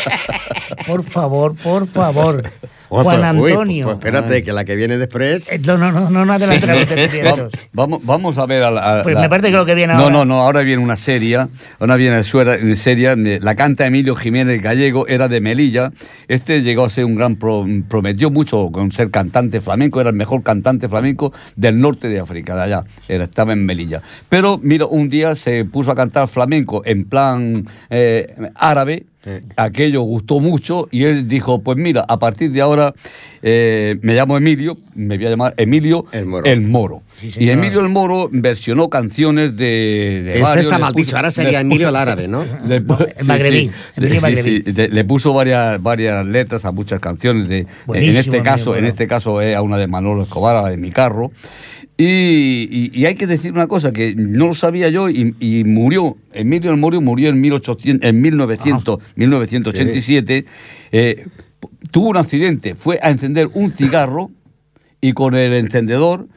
Por 0.85 1.03
favor, 1.03 1.55
por 1.55 1.87
favor. 1.87 2.43
Juan 3.03 3.39
uy, 3.39 3.51
Antonio. 3.51 3.85
pues 3.85 3.97
espérate, 3.97 4.43
que 4.43 4.53
la 4.53 4.63
que 4.65 4.75
viene 4.75 4.97
después. 4.97 5.51
Eh, 5.51 5.59
No, 5.65 5.77
no, 5.77 5.91
no, 5.91 6.09
no, 6.09 6.25
no 6.25 6.37
Vamos, 6.37 7.51
vamos, 7.73 8.05
vamos 8.05 8.37
a 8.37 8.45
ver 8.45 8.63
a 8.63 8.71
la, 8.71 8.99
a 8.99 9.03
Pues 9.03 9.15
la- 9.15 9.21
me 9.21 9.29
parece 9.29 9.49
que 9.49 9.55
lo 9.57 9.65
que 9.65 9.75
viene 9.75 9.93
no, 9.93 9.99
ahora. 10.03 10.13
No, 10.13 10.25
no, 10.25 10.41
ahora 10.41 10.61
viene 10.61 10.81
una 10.83 10.95
serie, 10.95 11.45
ahora 11.79 11.95
viene 11.95 12.23
suera- 12.23 12.57
serie, 12.75 13.39
la 13.41 13.55
canta 13.55 13.85
Emilio 13.85 14.15
Jiménez 14.15 14.61
Gallego, 14.61 15.07
era 15.07 15.27
de 15.27 15.41
Melilla, 15.41 15.91
este 16.27 16.61
llegó 16.61 16.85
a 16.85 16.89
ser 16.89 17.05
un 17.05 17.15
gran, 17.15 17.35
pro- 17.35 17.65
prometió 17.87 18.29
mucho 18.29 18.69
con 18.71 18.91
ser 18.91 19.09
cantante 19.11 19.61
flamenco, 19.61 19.99
era 20.01 20.09
el 20.09 20.15
mejor 20.15 20.43
cantante 20.43 20.87
flamenco 20.89 21.33
del 21.55 21.79
norte 21.79 22.07
de 22.09 22.19
África, 22.19 22.55
de 22.55 22.61
allá, 22.63 22.83
era, 23.07 23.25
estaba 23.25 23.53
en 23.53 23.65
Melilla. 23.65 24.01
Pero, 24.29 24.59
mira, 24.61 24.85
un 24.85 25.09
día 25.09 25.35
se 25.35 25.65
puso 25.65 25.91
a 25.91 25.95
cantar 25.95 26.27
flamenco 26.27 26.81
en 26.85 27.05
plan 27.05 27.65
eh, 27.89 28.35
árabe, 28.55 29.05
Aquello 29.55 30.01
gustó 30.01 30.39
mucho 30.39 30.87
y 30.91 31.03
él 31.05 31.27
dijo, 31.27 31.61
pues 31.61 31.77
mira, 31.77 32.05
a 32.07 32.19
partir 32.19 32.51
de 32.51 32.61
ahora 32.61 32.93
eh, 33.41 33.97
me 34.01 34.13
llamo 34.13 34.37
Emilio, 34.37 34.77
me 34.95 35.17
voy 35.17 35.25
a 35.25 35.29
llamar 35.29 35.53
Emilio 35.57 36.05
El 36.11 36.61
Moro. 36.61 37.01
Sí, 37.17 37.31
y. 37.39 37.49
Emilio 37.49 37.79
el 37.79 37.89
Moro 37.89 38.29
versionó 38.31 38.89
canciones 38.89 39.55
de. 39.57 40.21
de 40.25 40.29
Este 40.29 40.41
varios, 40.41 40.65
está 40.65 40.75
le 40.77 40.81
mal 40.83 40.93
puso- 40.93 40.97
dicho, 41.05 41.15
ahora 41.15 41.31
sería 41.31 41.59
Emilio 41.61 41.89
el 41.89 41.95
árabe, 41.95 42.27
¿no? 42.27 42.43
le 42.67 42.81
pu- 42.81 43.13
el 43.17 43.25
magrebí, 43.25 43.71
Emilio 43.95 44.15
Sí, 44.19 44.21
magrebí. 44.21 44.63
sí, 44.65 44.71
de- 44.71 44.89
le 44.89 45.03
puso 45.05 45.33
varias, 45.33 45.81
varias 45.81 46.25
letras 46.25 46.65
a 46.65 46.71
muchas 46.71 46.99
canciones. 46.99 47.47
De, 47.49 47.59
en 47.59 47.67
Buenísimo, 47.87 48.19
este 48.19 48.41
caso, 48.43 48.75
en 48.75 48.85
este 48.85 49.07
caso 49.07 49.41
es 49.41 49.55
a 49.55 49.61
una 49.61 49.77
de 49.77 49.87
Manolo 49.87 50.23
Escobar, 50.23 50.55
a 50.55 50.61
la 50.63 50.69
de 50.69 50.77
mi 50.77 50.91
carro. 50.91 51.31
Y, 51.97 52.67
y- 52.69 52.91
y 52.93 53.05
hay 53.05 53.15
que 53.15 53.25
decir 53.25 53.53
una 53.53 53.67
cosa 53.67 53.93
que 53.93 54.15
no 54.15 54.47
lo 54.47 54.53
sabía 54.53 54.89
yo 54.89 55.09
y, 55.09 55.33
y 55.39 55.63
murió, 55.63 56.17
Emilio 56.33 56.71
el 56.71 56.77
Moro 56.77 56.99
murió 56.99 57.29
en, 57.29 57.39
1800, 57.39 58.07
en 58.09 58.21
1900, 58.21 58.99
1987. 59.15 60.45
eh, 60.91 61.25
tuvo 61.91 62.09
un 62.09 62.17
accidente, 62.17 62.75
fue 62.75 62.99
a 63.01 63.11
encender 63.11 63.47
un 63.53 63.71
cigarro 63.71 64.29
y 64.99 65.13
con 65.13 65.35
el 65.35 65.53
encendedor 65.53 66.27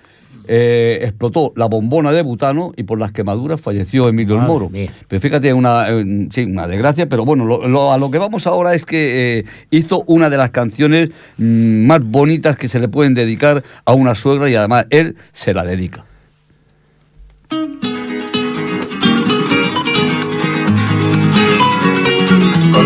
eh, 0.49 1.01
explotó 1.03 1.53
la 1.57 1.67
bombona 1.67 2.11
de 2.11 2.23
butano 2.23 2.73
y 2.77 2.83
por 2.85 2.99
las 2.99 3.13
quemaduras 3.13 3.61
falleció 3.61 4.09
Emilio 4.09 4.35
el 4.35 4.41
Madre 4.41 4.53
Moro. 4.53 4.71
mía. 4.71 4.91
Pero 5.07 5.21
fíjate, 5.21 5.53
una, 5.53 5.89
eh, 5.91 6.27
sí, 6.31 6.43
una 6.45 6.67
desgracia, 6.67 7.07
pero 7.09 7.25
bueno, 7.25 7.45
lo- 7.45 7.69
lo- 7.69 7.93
a 7.93 7.99
lo 7.99 8.11
que 8.11 8.19
vamos 8.19 8.47
ahora 8.47 8.75
es 8.75 8.85
que 8.85 9.39
eh, 9.41 9.45
hizo 9.71 10.03
una 10.07 10.31
de 10.31 10.37
las 10.39 10.51
canciones 10.51 11.11
mm, 11.37 11.87
más 11.87 12.03
bonitas 12.03 12.57
que 12.57 12.67
se 12.69 12.81
le 12.81 12.89
pueden 12.89 13.15
dedicar 13.15 13.63
a 13.85 13.93
una 13.93 14.15
suegra 14.15 14.49
y 14.51 14.55
además 14.55 14.87
él 14.91 15.17
se 15.33 15.53
la 15.55 15.65
dedica. 15.65 16.05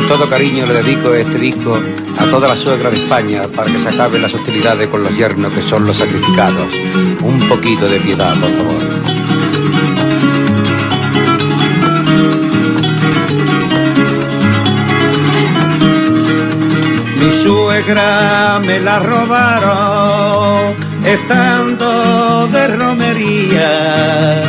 Con 0.02 0.18
todo 0.18 0.28
cariño 0.28 0.66
le 0.66 0.74
dedico 0.74 1.14
este 1.14 1.38
disco 1.38 1.80
a 2.18 2.24
toda 2.26 2.48
la 2.48 2.56
suegra 2.56 2.90
de 2.90 2.96
España 2.96 3.42
para 3.46 3.70
que 3.70 3.78
se 3.78 3.88
acaben 3.88 4.20
las 4.20 4.34
hostilidades 4.34 4.88
con 4.88 5.00
los 5.02 5.16
yernos 5.16 5.52
que 5.54 5.62
son 5.62 5.86
los 5.86 5.96
sacrificados. 5.96 6.66
Un 7.22 7.38
poquito 7.48 7.86
de 7.88 8.00
piedad, 8.00 8.34
por 8.34 8.50
favor. 8.50 8.74
Mi 17.20 17.30
suegra 17.30 18.60
me 18.66 18.80
la 18.80 18.98
robaron 18.98 20.74
estando 21.06 22.48
de 22.48 22.68
romería. 22.76 24.42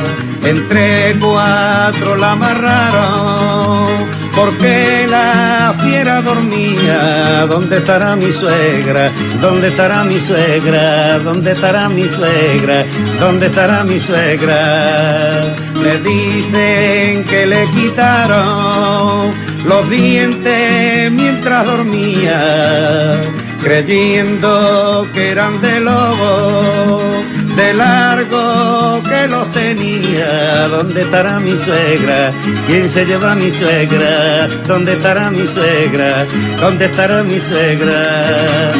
Entre 0.43 1.15
cuatro 1.19 2.17
la 2.17 2.31
amarraron 2.31 4.22
porque 4.35 5.05
la 5.09 5.73
fiera 5.81 6.21
dormía. 6.21 7.45
¿Dónde 7.47 7.77
estará 7.77 8.15
mi 8.15 8.31
suegra? 8.31 9.11
¿Dónde 9.41 9.67
estará 9.69 10.03
mi 10.03 10.19
suegra? 10.19 11.19
¿Dónde 11.19 11.51
estará 11.51 11.89
mi 11.89 12.07
suegra? 12.07 12.83
¿Dónde 13.19 13.45
estará 13.47 13.83
mi 13.83 13.99
suegra? 13.99 15.55
Me 15.81 15.97
dicen 15.97 17.23
que 17.25 17.45
le 17.45 17.69
quitaron 17.71 19.31
los 19.65 19.89
dientes 19.89 21.11
mientras 21.11 21.65
dormía, 21.65 23.21
creyendo 23.61 25.07
que 25.13 25.31
eran 25.31 25.61
de 25.61 25.79
lobo, 25.79 27.01
de 27.55 27.73
largo 27.73 29.01
que 29.03 29.27
los 29.27 29.49
tenía. 29.51 30.67
¿Dónde 30.69 31.01
estará 31.01 31.39
mi 31.39 31.55
suegra? 31.57 32.31
¿Quién 32.67 32.89
se 32.89 33.05
lleva 33.05 33.33
a 33.33 33.35
mi 33.35 33.51
suegra? 33.51 34.47
¿Dónde 34.67 34.93
estará 34.93 35.29
mi 35.29 35.45
suegra? 35.47 36.25
¿Dónde 36.59 36.85
estará 36.85 37.23
mi 37.23 37.39
suegra? 37.39 38.71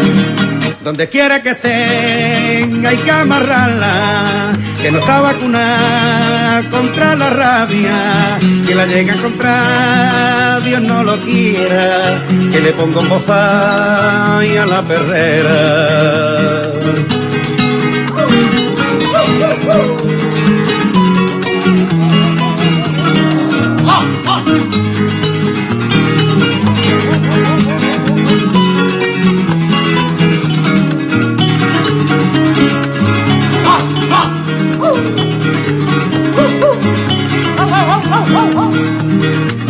Donde 0.84 1.08
quiera 1.08 1.42
que 1.42 1.52
estén 1.52 2.86
hay 2.86 2.98
que 2.98 3.12
amarrarla, 3.12 4.54
que 4.82 4.92
no 4.92 5.00
está 5.00 5.22
vacunada 5.22 6.70
contra 6.70 7.16
la 7.16 7.30
rabia, 7.30 8.38
que 8.68 8.76
la 8.76 8.86
llega 8.86 9.14
a 9.14 9.16
encontrar, 9.16 10.62
Dios 10.64 10.82
no 10.82 11.04
lo 11.04 11.16
quiera, 11.20 12.22
que 12.52 12.60
le 12.60 12.74
pongo 12.74 13.00
un 13.00 13.08
bozal 13.08 14.58
a 14.58 14.66
la 14.66 14.82
perrera. 14.82 16.64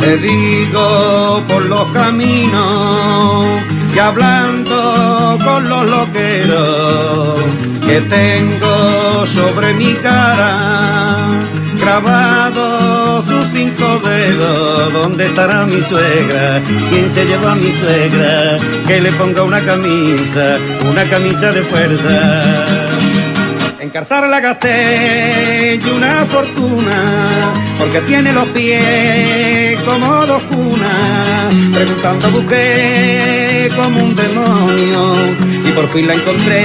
Te 0.03 0.17
digo 0.17 1.43
por 1.47 1.63
los 1.65 1.85
caminos 1.93 3.72
y 3.95 3.99
hablando 3.99 5.37
con 5.43 5.69
los 5.69 5.89
loqueros 5.89 7.41
que 7.85 8.01
tengo 8.01 9.25
sobre 9.27 9.73
mi 9.73 9.93
cara 9.95 11.27
grabado 11.79 13.23
sus 13.25 13.45
cinco 13.53 13.99
dedos. 13.99 14.93
¿Dónde 14.93 15.25
estará 15.25 15.65
mi 15.65 15.81
suegra? 15.83 16.61
¿Quién 16.89 17.11
se 17.11 17.25
lleva 17.25 17.51
a 17.51 17.55
mi 17.55 17.71
suegra? 17.71 18.57
Que 18.87 19.01
le 19.01 19.11
ponga 19.13 19.43
una 19.43 19.61
camisa, 19.61 20.57
una 20.89 21.03
camisa 21.03 21.51
de 21.51 21.61
fuerza. 21.63 22.82
Encarzar 23.83 24.29
la 24.29 24.39
gasté 24.39 25.77
y 25.83 25.89
una 25.89 26.25
fortuna, 26.25 26.95
porque 27.77 27.99
tiene 28.07 28.31
los 28.31 28.47
pies 28.47 29.77
como 29.81 30.25
dos 30.25 30.41
cunas. 30.43 31.53
Preguntando 31.73 32.31
busqué 32.31 33.69
como 33.75 34.05
un 34.05 34.15
demonio 34.15 35.15
y 35.67 35.71
por 35.71 35.89
fin 35.89 36.07
la 36.07 36.13
encontré 36.13 36.63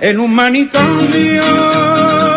en 0.00 0.20
un 0.20 0.34
manicomio. 0.34 2.29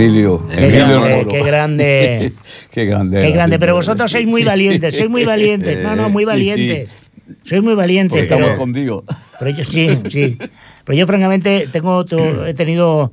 Emilio, 0.00 0.46
Qué 0.48 0.58
Emilio 0.58 0.86
grande, 0.86 1.16
Moro. 1.16 1.28
qué 1.28 1.42
grande. 1.42 2.32
qué 2.72 2.84
grande. 2.86 3.20
Qué 3.20 3.30
grande, 3.32 3.58
pero 3.58 3.74
vosotros 3.74 4.10
sois 4.10 4.26
muy 4.26 4.44
valientes, 4.52 4.94
sois 4.94 5.10
muy 5.10 5.24
valientes. 5.24 5.82
No, 5.82 5.94
no, 5.94 6.08
muy 6.08 6.24
valientes. 6.24 6.96
Sois 7.44 7.62
muy 7.62 7.74
valientes, 7.74 8.22
estamos 8.22 8.46
pero, 8.46 8.58
contigo. 8.58 9.04
pero 9.38 9.50
yo 9.50 9.64
sí, 9.64 9.98
sí. 10.08 10.38
Pero 10.84 10.98
yo 10.98 11.06
francamente 11.06 11.68
tengo 11.70 12.04
he 12.46 12.54
tenido 12.54 13.12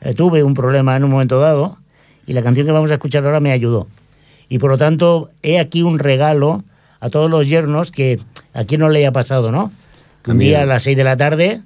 eh, 0.00 0.14
tuve 0.14 0.42
un 0.42 0.54
problema 0.54 0.96
en 0.96 1.04
un 1.04 1.10
momento 1.10 1.38
dado 1.40 1.78
y 2.26 2.34
la 2.34 2.42
canción 2.42 2.66
que 2.66 2.72
vamos 2.72 2.90
a 2.90 2.94
escuchar 2.94 3.24
ahora 3.24 3.40
me 3.40 3.52
ayudó. 3.52 3.88
Y 4.48 4.58
por 4.58 4.70
lo 4.70 4.78
tanto, 4.78 5.30
he 5.42 5.58
aquí 5.58 5.82
un 5.82 5.98
regalo 5.98 6.62
a 7.00 7.08
todos 7.10 7.30
los 7.30 7.48
yernos 7.48 7.90
que 7.90 8.20
a 8.52 8.64
quien 8.64 8.80
no 8.80 8.88
le 8.88 8.98
haya 8.98 9.12
pasado, 9.12 9.50
¿no? 9.50 9.72
Que 10.22 10.32
un 10.32 10.38
día 10.38 10.62
a 10.62 10.66
las 10.66 10.82
6 10.82 10.96
de 10.96 11.04
la 11.04 11.16
tarde 11.16 11.60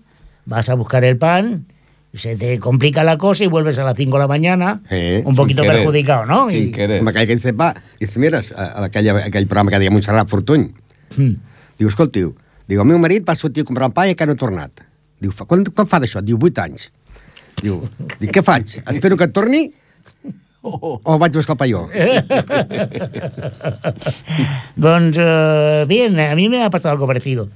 vas 0.47 0.69
a 0.69 0.75
buscar 0.75 1.05
el 1.05 1.17
pan, 1.17 1.67
se 2.14 2.37
te 2.37 2.59
complica 2.59 3.05
la 3.05 3.18
cosa 3.18 3.44
y 3.44 3.49
vuelves 3.49 3.79
a 3.79 3.85
las 3.85 3.97
5 3.97 4.16
de 4.16 4.23
la 4.23 4.29
mañana, 4.29 4.81
Eh, 4.90 5.23
un 5.25 5.35
poquito 5.35 5.62
querer. 5.62 5.79
perjudicado, 5.79 6.27
¿no? 6.27 6.49
Sin 6.51 6.68
Y- 6.68 6.73
querer. 6.73 6.99
Com 7.01 7.09
aquell 7.09 7.27
que 7.27 7.37
dice, 7.37 7.53
va, 7.53 7.75
dice, 8.01 8.18
mira, 8.18 8.40
a, 8.57 8.62
a 8.62 8.85
aquell, 8.87 9.09
aquell 9.11 9.47
programa 9.47 9.71
que 9.71 9.79
deia 9.79 9.90
Montserrat 9.90 10.29
Fortuny, 10.29 10.73
Mm. 11.16 11.35
diu, 11.79 11.88
escoltiu, 11.88 12.35
diu, 12.66 12.81
el 12.81 12.87
meu 12.87 12.99
marit 12.99 13.29
va 13.29 13.35
sortir 13.35 13.62
a 13.62 13.66
comprar 13.66 13.87
un 13.88 13.92
pa 13.92 14.07
i 14.07 14.11
encara 14.16 14.33
no 14.33 14.35
ha 14.35 14.40
tornat. 14.40 14.71
Diu, 15.21 15.33
fa, 15.33 15.44
quan, 15.44 15.64
quan 15.64 15.87
fa 15.87 16.01
d'això? 16.01 16.23
Diu, 16.23 16.38
8 16.40 16.59
anys. 16.62 16.90
Diu, 17.62 17.83
dic, 18.21 18.33
què 18.33 18.42
faig? 18.42 18.81
Espero 18.88 19.16
que 19.16 19.29
torni 19.29 19.71
o 20.62 21.18
vaig 21.18 21.33
buscar 21.33 21.57
jo? 21.68 21.88
Doncs, 24.77 25.16
eh, 25.21 25.85
bien, 25.88 26.18
a 26.21 26.35
mí 26.35 26.49
me 26.49 26.62
ha 26.62 26.71
pasado 26.71 26.92
algo 26.92 27.07
parecido. 27.07 27.49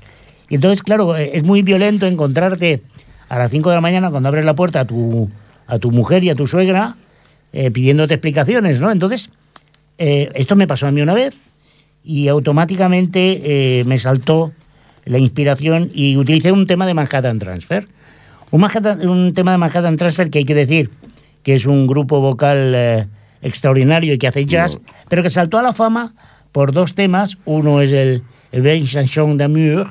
Y 0.48 0.56
entonces, 0.56 0.82
claro, 0.82 1.16
eh, 1.16 1.30
es 1.34 1.44
muy 1.44 1.62
violento 1.62 2.06
encontrarte 2.06 2.82
a 3.32 3.38
las 3.38 3.50
5 3.50 3.70
de 3.70 3.74
la 3.76 3.80
mañana 3.80 4.10
cuando 4.10 4.28
abres 4.28 4.44
la 4.44 4.54
puerta 4.54 4.80
a 4.80 4.84
tu, 4.84 5.30
a 5.66 5.78
tu 5.78 5.90
mujer 5.90 6.22
y 6.22 6.28
a 6.28 6.34
tu 6.34 6.46
suegra 6.46 6.96
eh, 7.54 7.70
pidiéndote 7.70 8.12
explicaciones, 8.14 8.80
¿no? 8.80 8.90
Entonces, 8.90 9.30
eh, 9.96 10.30
esto 10.34 10.54
me 10.54 10.66
pasó 10.66 10.86
a 10.86 10.90
mí 10.90 11.00
una 11.00 11.14
vez 11.14 11.34
y 12.04 12.28
automáticamente 12.28 13.78
eh, 13.80 13.84
me 13.84 13.98
saltó 13.98 14.52
la 15.06 15.18
inspiración 15.18 15.88
y 15.94 16.16
utilicé 16.18 16.52
un 16.52 16.66
tema 16.66 16.86
de 16.86 16.92
Manhattan 16.92 17.38
Transfer. 17.38 17.88
Un, 18.50 18.60
Manhattan- 18.60 19.08
un 19.08 19.32
tema 19.32 19.52
de 19.52 19.58
Manhattan 19.58 19.96
Transfer 19.96 20.28
que 20.28 20.40
hay 20.40 20.44
que 20.44 20.54
decir 20.54 20.90
que 21.42 21.54
es 21.54 21.64
un 21.64 21.86
grupo 21.86 22.20
vocal 22.20 23.08
extraordinario 23.40 24.12
y 24.14 24.18
que 24.18 24.28
hace 24.28 24.44
jazz, 24.44 24.78
pero 25.08 25.22
que 25.22 25.30
saltó 25.30 25.58
a 25.58 25.62
la 25.62 25.72
fama 25.72 26.14
por 26.52 26.72
dos 26.72 26.94
temas. 26.94 27.38
Uno 27.46 27.80
es 27.80 27.92
el, 27.92 28.22
el 28.52 28.62
Belle 28.62 28.86
Chanson 28.86 29.36
d'amour, 29.36 29.90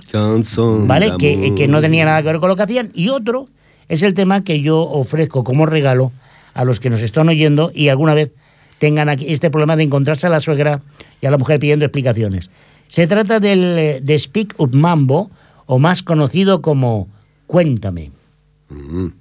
¿vale? 0.87 1.11
Que, 1.17 1.53
que 1.55 1.67
no 1.67 1.81
tenía 1.81 2.05
nada 2.05 2.21
que 2.21 2.27
ver 2.27 2.39
con 2.39 2.49
lo 2.49 2.55
que 2.55 2.63
hacían. 2.63 2.91
Y 2.93 3.09
otro 3.09 3.47
es 3.89 4.03
el 4.03 4.13
tema 4.13 4.43
que 4.43 4.61
yo 4.61 4.79
ofrezco 4.79 5.43
como 5.43 5.65
regalo 5.65 6.11
a 6.53 6.63
los 6.63 6.79
que 6.79 6.89
nos 6.89 7.01
están 7.01 7.27
oyendo 7.27 7.71
y 7.73 7.89
alguna 7.89 8.13
vez 8.13 8.31
tengan 8.77 9.09
aquí 9.09 9.25
este 9.31 9.49
problema 9.49 9.75
de 9.75 9.83
encontrarse 9.83 10.27
a 10.27 10.29
la 10.29 10.39
suegra 10.39 10.81
Ya 11.21 11.31
la 11.31 11.37
mujer 11.37 11.59
pidiendo 11.59 11.85
explicaciones. 11.85 12.49
Se 12.87 13.07
trata 13.07 13.39
del 13.39 13.77
eh, 13.77 13.99
de 14.01 14.19
Speak 14.19 14.55
Up 14.57 14.73
Mambo, 14.73 15.31
o 15.65 15.79
más 15.79 16.03
conocido 16.03 16.61
como 16.61 17.07
Cuéntame. 17.47 18.11
Cuéntame 18.67 19.20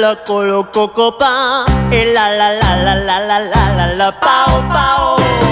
la 0.00 0.14
colo 0.24 0.70
coco 0.70 1.18
pa 1.18 1.64
y 1.90 2.04
la 2.14 2.30
la 2.30 2.52
la 2.52 2.76
la 2.76 2.94
la 2.94 3.18
la 3.18 3.38
la 3.38 3.86
la 3.98 4.12
pao 4.12 4.62
pao 4.72 5.47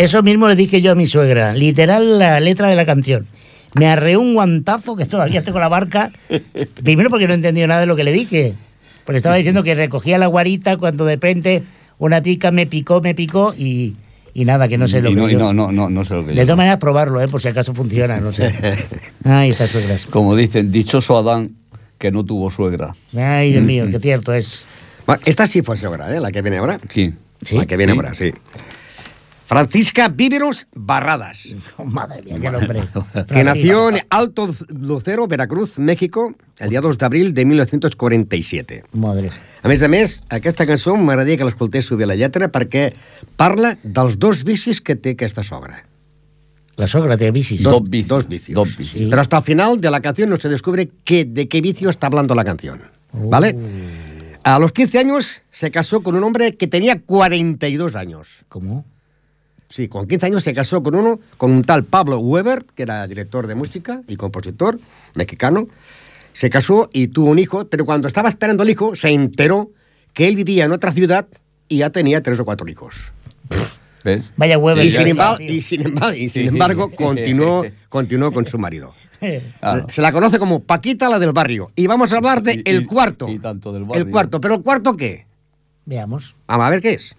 Eso 0.00 0.22
mismo 0.22 0.48
le 0.48 0.56
dije 0.56 0.80
yo 0.80 0.92
a 0.92 0.94
mi 0.94 1.06
suegra, 1.06 1.52
literal 1.52 2.18
la 2.18 2.40
letra 2.40 2.68
de 2.68 2.74
la 2.74 2.86
canción. 2.86 3.26
Me 3.74 3.86
arreó 3.86 4.20
un 4.20 4.34
guantazo 4.34 4.96
que 4.96 5.06
todavía 5.06 5.42
tengo 5.42 5.58
la 5.60 5.68
barca. 5.68 6.10
Primero 6.82 7.10
porque 7.10 7.28
no 7.28 7.34
entendió 7.34 7.66
nada 7.68 7.80
de 7.80 7.86
lo 7.86 7.96
que 7.96 8.04
le 8.04 8.12
dije. 8.12 8.54
Porque 9.04 9.16
estaba 9.18 9.36
diciendo 9.36 9.62
que 9.62 9.74
recogía 9.74 10.18
la 10.18 10.26
guarita 10.26 10.76
cuando 10.76 11.04
de 11.04 11.14
repente 11.14 11.62
una 11.98 12.22
tica 12.22 12.50
me 12.50 12.66
picó, 12.66 13.00
me 13.00 13.14
picó 13.14 13.54
y, 13.56 13.94
y 14.34 14.44
nada, 14.44 14.68
que 14.68 14.78
no 14.78 14.88
sé 14.88 15.00
lo 15.00 15.10
y 15.10 15.14
que 15.14 15.20
no, 15.20 15.28
yo- 15.28 15.38
no, 15.38 15.52
no, 15.52 15.72
no, 15.72 15.88
no 15.90 16.04
sé 16.04 16.14
lo 16.14 16.24
que 16.26 16.32
De 16.32 16.42
todas 16.42 16.56
maneras, 16.56 16.78
probarlo, 16.78 17.20
¿eh? 17.20 17.28
por 17.28 17.40
si 17.40 17.48
acaso 17.48 17.74
funciona, 17.74 18.20
no 18.20 18.32
sé. 18.32 18.54
Ay, 19.24 19.50
estas 19.50 19.70
suegras. 19.70 20.06
Como 20.06 20.34
dicen, 20.36 20.70
dichoso 20.72 21.16
Adán 21.16 21.52
que 21.98 22.10
no 22.10 22.24
tuvo 22.24 22.50
suegra. 22.50 22.94
Ay, 23.16 23.52
Dios 23.52 23.64
mío, 23.64 23.86
qué 23.90 23.98
cierto 24.00 24.32
es. 24.32 24.64
Esta 25.26 25.46
sí 25.46 25.62
fue 25.62 25.76
ahora, 25.84 26.14
¿eh? 26.14 26.20
La 26.20 26.30
que 26.32 26.40
viene 26.40 26.58
ahora. 26.58 26.78
Sí. 26.88 27.12
¿Sí? 27.42 27.56
La 27.56 27.66
que 27.66 27.76
viene 27.76 27.92
Sí. 27.92 27.98
ahora, 27.98 28.14
sí. 28.14 28.32
Francisca 29.50 30.06
Víveros 30.06 30.68
Barradas, 30.76 31.56
Oh, 31.76 31.84
madre 31.98 32.22
mía, 32.22 32.38
qué 32.40 32.50
nombre. 32.52 32.84
que 33.26 33.42
nació 33.42 33.88
en 33.88 33.98
Alto 34.08 34.48
Lucero, 34.68 35.26
Veracruz, 35.26 35.76
México, 35.76 36.36
el 36.60 36.70
día 36.70 36.80
2 36.80 36.96
d'abril 36.96 37.34
de 37.34 37.44
1947. 37.44 38.84
Madre. 38.92 39.32
A 39.62 39.66
més 39.66 39.82
a 39.82 39.88
més, 39.90 40.20
aquesta 40.30 40.68
cançó 40.70 40.94
m'agradaria 40.94 41.40
que 41.40 41.48
l'escoltéssiu 41.48 41.98
bé 41.98 42.06
la 42.06 42.14
lletra 42.14 42.46
perquè 42.54 42.92
parla 43.34 43.72
dels 43.82 44.20
dos 44.22 44.44
vicis 44.46 44.78
que 44.78 44.94
té 44.94 45.16
aquesta 45.18 45.42
sogra. 45.42 45.82
La 46.78 46.86
sogra 46.86 47.16
de 47.18 47.32
bicis. 47.34 47.64
Dos 47.66 47.82
vicios. 47.82 48.08
Dos 48.08 48.28
vicios. 48.30 48.54
Dos 48.54 48.76
vicios. 48.78 49.10
Pero 49.10 49.20
hasta 49.20 49.38
el 49.38 49.42
final 49.42 49.80
de 49.80 49.90
la 49.90 49.98
canción 49.98 50.30
no 50.30 50.36
se 50.38 50.48
descubre 50.48 50.92
qué, 51.02 51.24
de 51.24 51.48
qué 51.48 51.60
vicio 51.60 51.90
está 51.90 52.06
hablando 52.06 52.36
la 52.36 52.44
canción. 52.44 52.82
¿Vale? 53.12 53.56
A 54.44 54.60
los 54.60 54.70
15 54.70 54.98
años 55.00 55.42
se 55.50 55.72
casó 55.72 56.04
con 56.04 56.14
un 56.14 56.22
hombre 56.22 56.52
que 56.52 56.68
tenía 56.68 57.00
42 57.02 57.96
años. 57.96 58.46
¿Cómo? 58.48 58.84
Sí, 59.70 59.88
con 59.88 60.06
15 60.08 60.26
años 60.26 60.42
se 60.44 60.52
casó 60.52 60.82
con 60.82 60.94
uno, 60.96 61.20
con 61.36 61.52
un 61.52 61.62
tal 61.62 61.84
Pablo 61.84 62.18
Weber, 62.18 62.64
que 62.74 62.82
era 62.82 63.06
director 63.06 63.46
de 63.46 63.54
música 63.54 64.02
y 64.08 64.16
compositor 64.16 64.80
mexicano. 65.14 65.66
Se 66.32 66.50
casó 66.50 66.90
y 66.92 67.08
tuvo 67.08 67.30
un 67.30 67.38
hijo, 67.38 67.64
pero 67.66 67.84
cuando 67.84 68.08
estaba 68.08 68.28
esperando 68.28 68.64
el 68.64 68.70
hijo, 68.70 68.94
se 68.96 69.08
enteró 69.10 69.70
que 70.12 70.26
él 70.28 70.34
vivía 70.36 70.64
en 70.64 70.72
otra 70.72 70.92
ciudad 70.92 71.26
y 71.68 71.78
ya 71.78 71.90
tenía 71.90 72.20
tres 72.20 72.40
o 72.40 72.44
cuatro 72.44 72.68
hijos. 72.68 73.12
¿Ves? 74.04 74.24
Vaya 74.36 74.58
huevo. 74.58 74.80
Y 74.82 74.90
sin, 74.90 75.06
embargo, 75.08 75.38
y 75.40 75.62
sin 75.62 75.82
embargo, 75.86 76.16
y 76.16 76.28
sin 76.28 76.48
embargo 76.48 76.90
continuó, 76.90 77.64
continuó 77.88 78.32
con 78.32 78.46
su 78.46 78.58
marido. 78.58 78.92
Claro. 79.60 79.86
Se 79.88 80.02
la 80.02 80.10
conoce 80.10 80.38
como 80.40 80.60
Paquita 80.60 81.08
la 81.08 81.18
del 81.20 81.32
barrio. 81.32 81.70
Y 81.76 81.86
vamos 81.86 82.12
a 82.12 82.16
hablar 82.16 82.42
de 82.42 82.54
Y- 82.54 82.62
el 82.64 82.82
y- 82.82 82.86
cuarto. 82.86 83.28
y 83.28 83.38
tanto 83.38 83.72
del 83.72 83.84
barrio. 83.84 84.02
El 84.04 84.10
cuarto. 84.10 84.40
¿Pero 84.40 84.54
el 84.54 84.62
cuarto 84.62 84.96
qué? 84.96 85.26
Veamos. 85.84 86.34
Vamos 86.48 86.66
a 86.66 86.70
ver 86.70 86.80
qué 86.80 86.94
es. 86.94 87.14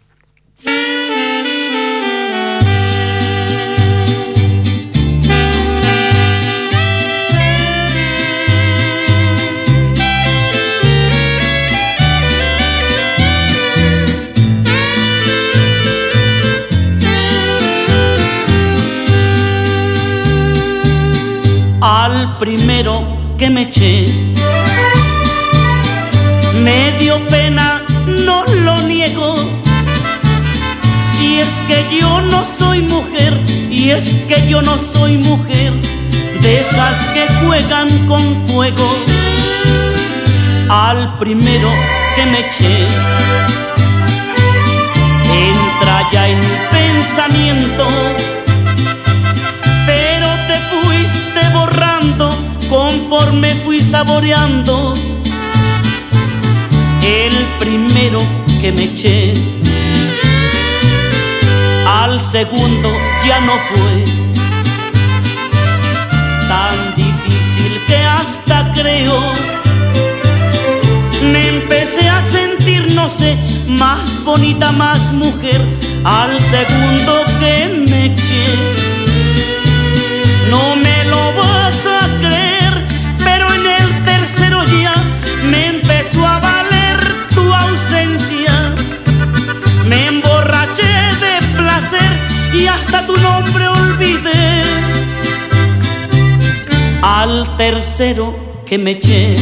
Al 22.21 22.37
primero 22.37 23.03
que 23.35 23.49
me 23.49 23.63
eché 23.63 24.13
Me 26.65 26.91
dio 26.99 27.15
pena, 27.29 27.81
no 28.05 28.45
lo 28.45 28.75
niego. 28.81 29.29
Y 31.19 31.39
es 31.39 31.53
que 31.67 31.79
yo 31.99 32.21
no 32.21 32.45
soy 32.45 32.81
mujer, 32.81 33.33
y 33.71 33.89
es 33.89 34.05
que 34.27 34.47
yo 34.47 34.61
no 34.61 34.77
soy 34.77 35.17
mujer 35.17 35.73
de 36.43 36.61
esas 36.61 36.97
que 37.13 37.25
juegan 37.41 37.89
con 38.05 38.23
fuego. 38.47 38.89
Al 40.69 41.17
primero 41.17 41.69
que 42.15 42.23
me 42.31 42.39
eché, 42.45 42.75
entra 45.49 45.95
ya 46.11 46.27
en 46.27 46.39
mi 46.39 46.57
pensamiento, 46.77 47.87
conforme 53.21 53.53
fui 53.63 53.83
saboreando 53.83 54.93
el 57.03 57.33
primero 57.59 58.19
que 58.59 58.71
me 58.71 58.85
eché. 58.85 59.33
Al 61.85 62.19
segundo 62.19 62.89
ya 63.25 63.39
no 63.41 63.53
fue 63.69 64.03
tan 66.49 66.95
difícil 66.95 67.71
que 67.87 67.97
hasta 67.97 68.71
creo 68.73 69.19
me 71.21 71.47
empecé 71.47 72.09
a 72.09 72.21
sentir, 72.23 72.93
no 72.95 73.07
sé, 73.07 73.37
más 73.67 74.23
bonita, 74.23 74.71
más 74.71 75.11
mujer 75.11 75.61
al 76.03 76.39
segundo 76.39 77.23
que 77.39 77.85
me 77.87 78.05
eché. 78.05 78.90
Hasta 92.81 93.05
tu 93.05 93.15
nombre 93.17 93.67
olvidé. 93.67 94.63
Al 97.03 97.55
tercero 97.55 98.25
que 98.65 98.77
me 98.77 98.91
eché, 98.91 99.35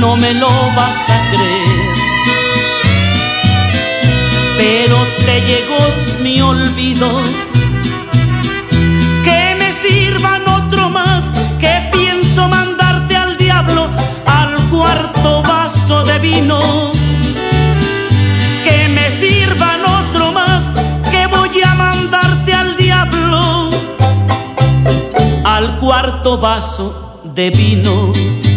no 0.00 0.16
me 0.16 0.32
lo 0.34 0.50
vas 0.76 1.10
a 1.10 1.18
creer. 1.32 1.90
Pero 4.58 4.96
te 5.26 5.36
llegó 5.48 5.82
mi 6.22 6.40
olvido. 6.40 7.08
Cuarto 26.10 26.38
vaso 26.38 27.20
de 27.22 27.50
vino. 27.50 28.49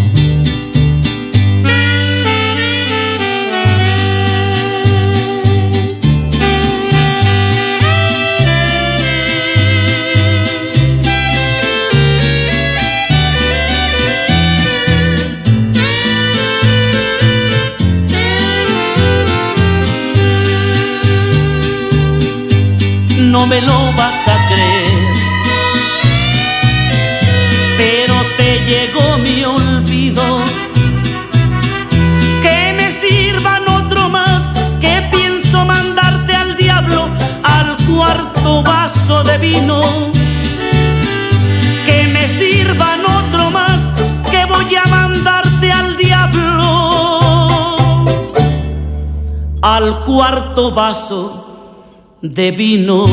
Al 49.75 50.03
cuarto 50.05 50.71
vaso 50.71 52.17
de 52.21 52.51
vino. 52.51 53.05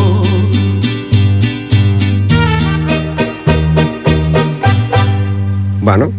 Bueno, 5.81 6.13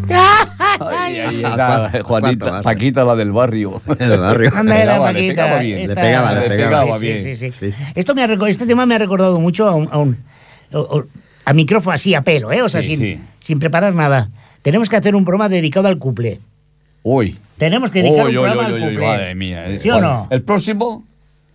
Ay, 0.80 1.20
ay, 1.20 1.44
¿A 1.44 1.54
era 1.54 1.90
cuánto- 1.92 2.04
Juanita? 2.08 2.62
Paquita, 2.64 3.04
la 3.06 3.16
del 3.16 3.32
barrio. 3.32 3.80
el 4.00 4.18
barrio. 4.18 4.52
Anda, 4.56 4.74
la 4.74 4.80
pegaba, 4.82 5.12
le 5.12 5.20
Paquita, 5.20 5.44
pegaba 5.44 5.62
bien. 5.62 5.78
esta- 5.80 5.94
Le 5.94 6.02
pegaba, 6.02 6.34
le 6.34 6.42
pegaba. 6.50 6.94
sí, 6.98 7.06
bien. 7.06 7.24
sí, 7.24 7.36
sí. 7.36 7.52
Sí, 7.52 7.72
sí. 7.72 7.78
Esto 7.94 8.16
me 8.16 8.24
ha 8.24 8.28
este 8.48 8.66
tema 8.66 8.86
me 8.88 8.96
ha 8.96 8.98
recordado 8.98 9.40
mucho 9.40 9.68
a 9.68 9.76
un, 9.76 9.88
a, 9.92 10.00
un- 10.00 10.18
micrófono 11.54 11.94
así, 11.94 12.16
a 12.16 12.24
pelo, 12.24 12.52
¿eh? 12.52 12.64
O 12.64 12.70
sea, 12.70 12.82
Sí, 12.82 12.88
sin, 12.90 13.00
sí. 13.00 13.20
sin 13.40 13.60
preparar 13.60 13.94
nada. 13.94 14.30
Tenemos 14.64 14.90
que 14.90 14.96
hacer 14.96 15.16
un 15.16 15.24
programa 15.26 15.48
dedicado 15.50 15.88
al 15.88 15.98
cuplé. 16.00 16.40
Uy. 17.04 17.38
Tenemos 17.58 17.92
que 17.92 18.02
dedicar 18.04 18.26
Uy, 18.26 18.36
un 18.36 18.44
programa 18.44 18.66
al 18.68 18.74
uy, 18.74 18.82
uy, 18.82 18.90
cuplé. 18.90 19.06
madre 19.08 19.36
mía. 19.36 19.66
¿Sí 19.80 19.90
o 19.90 20.00
no? 20.02 20.28
El 20.30 20.42
próximo, 20.44 21.04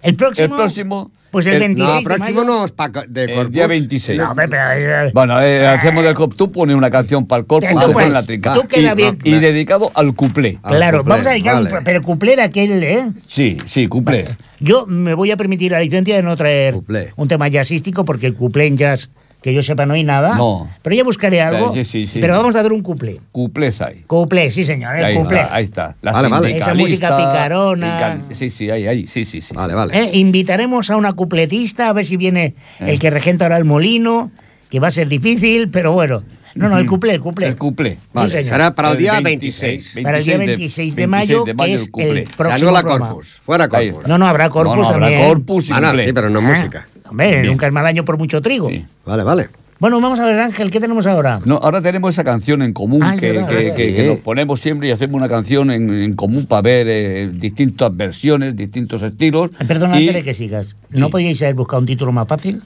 El 0.03 0.15
próximo. 0.17 0.55
el 0.55 0.61
próximo. 0.61 1.11
Pues 1.31 1.45
el 1.47 1.59
26 1.59 1.89
No, 1.93 1.99
de 1.99 2.05
próximo 2.05 2.41
mayo. 2.45 2.45
no 2.61 2.65
es 2.65 2.73
pa- 2.73 2.89
de 3.09 3.25
El 3.25 3.31
Corpus. 3.33 3.53
día 3.53 3.67
26. 3.67 4.17
No, 4.19 4.31
hombre, 4.31 4.49
pero, 4.49 4.63
eh, 4.73 5.11
Bueno, 5.13 5.43
eh, 5.43 5.67
hacemos 5.67 6.03
del 6.05 6.15
cop. 6.15 6.35
Tú 6.35 6.51
pones 6.51 6.75
una 6.75 6.89
canción 6.91 7.27
para 7.27 7.41
el 7.41 7.47
corpus, 7.47 7.69
Tú 7.69 7.77
pues, 7.77 7.93
pones 7.93 8.13
la 8.13 8.23
trinca. 8.23 8.55
tú 8.55 8.63
queda 8.67 8.93
y, 8.93 8.95
bien. 8.95 9.19
y 9.23 9.33
dedicado 9.33 9.91
al 9.95 10.15
cuplé. 10.15 10.59
al 10.63 10.77
claro, 10.77 10.99
cuplé, 10.99 11.11
vamos 11.11 11.27
a 11.27 11.31
dedicar 11.31 11.55
un 11.57 11.65
vale. 11.65 11.71
pro- 11.75 11.85
pero 11.85 12.01
cuplé 12.03 12.37
de 12.37 12.43
aquel, 12.43 12.83
¿eh? 12.83 13.05
Sí, 13.27 13.57
sí, 13.67 13.87
cuplé. 13.89 14.25
Yo 14.61 14.87
me 14.87 15.13
voy 15.13 15.31
a 15.31 15.37
permitir 15.37 15.73
la 15.73 15.81
licencia 15.81 16.17
de 16.17 16.23
no 16.23 16.37
traer 16.37 16.75
Cuplé. 16.75 17.13
un 17.17 17.29
tema 17.29 17.51
jazzístico 17.51 18.05
porque 18.07 18.27
el 18.29 18.35
cuplé 18.35 18.67
en 18.69 18.77
jazz, 18.79 19.11
que 19.43 19.55
yo 19.55 19.63
sepa, 19.63 19.87
no 19.87 19.95
hay 19.95 20.03
nada. 20.03 20.35
No. 20.37 20.69
Pero 20.83 20.97
ya 20.97 21.05
buscaré 21.05 21.41
algo. 21.41 21.73
Sí, 21.75 21.85
sí, 21.85 22.07
sí. 22.07 22.19
Pero 22.21 22.37
vamos 22.37 22.57
a 22.57 22.63
dar 22.63 22.73
un 22.73 22.83
cuplé. 22.83 23.21
Cuplés 23.31 23.81
hay. 23.81 24.03
Cuplé, 24.07 24.51
sí, 24.51 24.65
señor, 24.65 24.97
el 24.97 25.05
Ahí 25.05 25.15
cuplé. 25.15 25.41
está, 25.41 25.55
ahí 25.55 25.65
está. 25.65 25.97
La 26.03 26.13
Vale, 26.13 26.29
vale. 26.29 26.57
Esa 26.59 26.75
música 26.75 27.17
picarona. 27.17 28.21
Sí, 28.33 28.51
sí, 28.51 28.71
ahí, 28.71 28.87
ahí, 28.87 29.07
sí, 29.07 29.25
sí, 29.25 29.41
sí. 29.41 29.55
Vale, 29.55 29.75
vale. 29.75 29.97
Eh, 29.97 30.11
Invitaremos 30.19 30.91
a 30.91 30.97
una 30.97 31.13
cupletista 31.13 31.89
a 31.89 31.93
ver 31.93 32.05
si 32.05 32.17
viene 32.17 32.55
Eh. 32.81 32.93
el 32.93 32.99
que 32.99 33.11
regenta 33.11 33.45
ahora 33.45 33.57
el 33.57 33.65
molino, 33.65 34.31
que 34.71 34.81
va 34.81 34.89
a 34.89 34.91
ser 34.91 35.09
difícil, 35.09 35.69
pero 35.71 35.93
bueno. 35.93 36.23
No, 36.57 36.71
no, 36.71 36.79
el 36.79 36.87
cuplé, 36.87 37.13
el 37.13 37.21
cuplé. 37.21 37.49
El 37.49 37.57
cuplé. 37.59 37.99
Vale, 38.15 38.43
será 38.43 38.75
para 38.75 38.93
el 38.93 38.97
día 38.97 39.21
26. 39.21 39.63
26. 39.95 40.05
Para 40.05 40.19
el 40.19 40.25
día 40.25 40.39
26 40.39 40.97
de 40.97 41.07
mayo, 41.07 41.45
que 41.45 41.51
es 41.75 41.91
el 41.99 42.17
el 42.17 42.25
próximo. 42.35 42.73
Corpus. 42.83 43.41
Fuera 43.45 43.69
Corpus. 43.69 44.09
No, 44.09 44.17
no, 44.17 44.27
habrá 44.27 44.49
corpus 44.49 44.75
no, 44.77 44.83
no, 44.83 44.89
habrá 44.89 45.01
también. 45.09 45.29
corpus 45.29 45.69
y 45.69 45.73
Ah, 45.75 45.81
no, 45.81 45.99
sí, 45.99 46.13
pero 46.15 46.31
no 46.31 46.39
Ah, 46.39 46.43
música. 46.43 46.89
Hombre, 47.11 47.31
Bien. 47.31 47.47
nunca 47.47 47.67
es 47.67 47.73
mal 47.73 47.87
año 47.87 48.05
por 48.05 48.19
mucho 48.19 48.41
trigo. 48.43 48.69
Sí. 48.69 48.85
Vale, 49.05 49.23
vale. 49.23 49.49
Bueno, 49.79 50.01
vamos 50.01 50.19
a 50.19 50.25
ver, 50.25 50.39
Ángel, 50.41 50.71
¿qué 50.71 50.81
tenemos 50.81 51.05
ahora? 51.07 51.39
No, 51.45 51.57
ahora 51.57 51.83
tenemos 51.83 52.15
esa 52.15 52.25
canción 52.25 52.63
en 52.63 52.73
común 52.73 53.03
Ah, 53.03 53.15
que, 53.21 53.33
verdad, 53.33 53.49
que- 53.49 53.55
verdad. 53.57 53.77
que- 53.77 53.89
Sí. 53.91 53.95
que 53.97 54.07
nos 54.07 54.19
ponemos 54.21 54.61
siempre 54.61 54.89
y 54.89 54.91
hacemos 54.91 55.17
una 55.17 55.29
canción 55.29 55.71
en, 55.71 55.91
en 55.93 56.15
común 56.15 56.47
para 56.47 56.63
ver 56.63 56.87
eh, 56.89 57.31
distintas 57.35 57.95
versiones, 57.95 58.57
distintos 58.57 59.03
estilos. 59.03 59.51
Perdona, 59.69 59.97
Y- 60.01 60.09
antes 60.09 60.15
de 60.15 60.23
que 60.25 60.33
sigas. 60.35 60.77
¿No 60.91 61.07
Sí. 61.07 61.13
podíais 61.13 61.43
haber 61.43 61.55
buscado 61.57 61.81
un 61.81 61.87
título 61.87 62.11
más 62.11 62.27
fácil? 62.27 62.63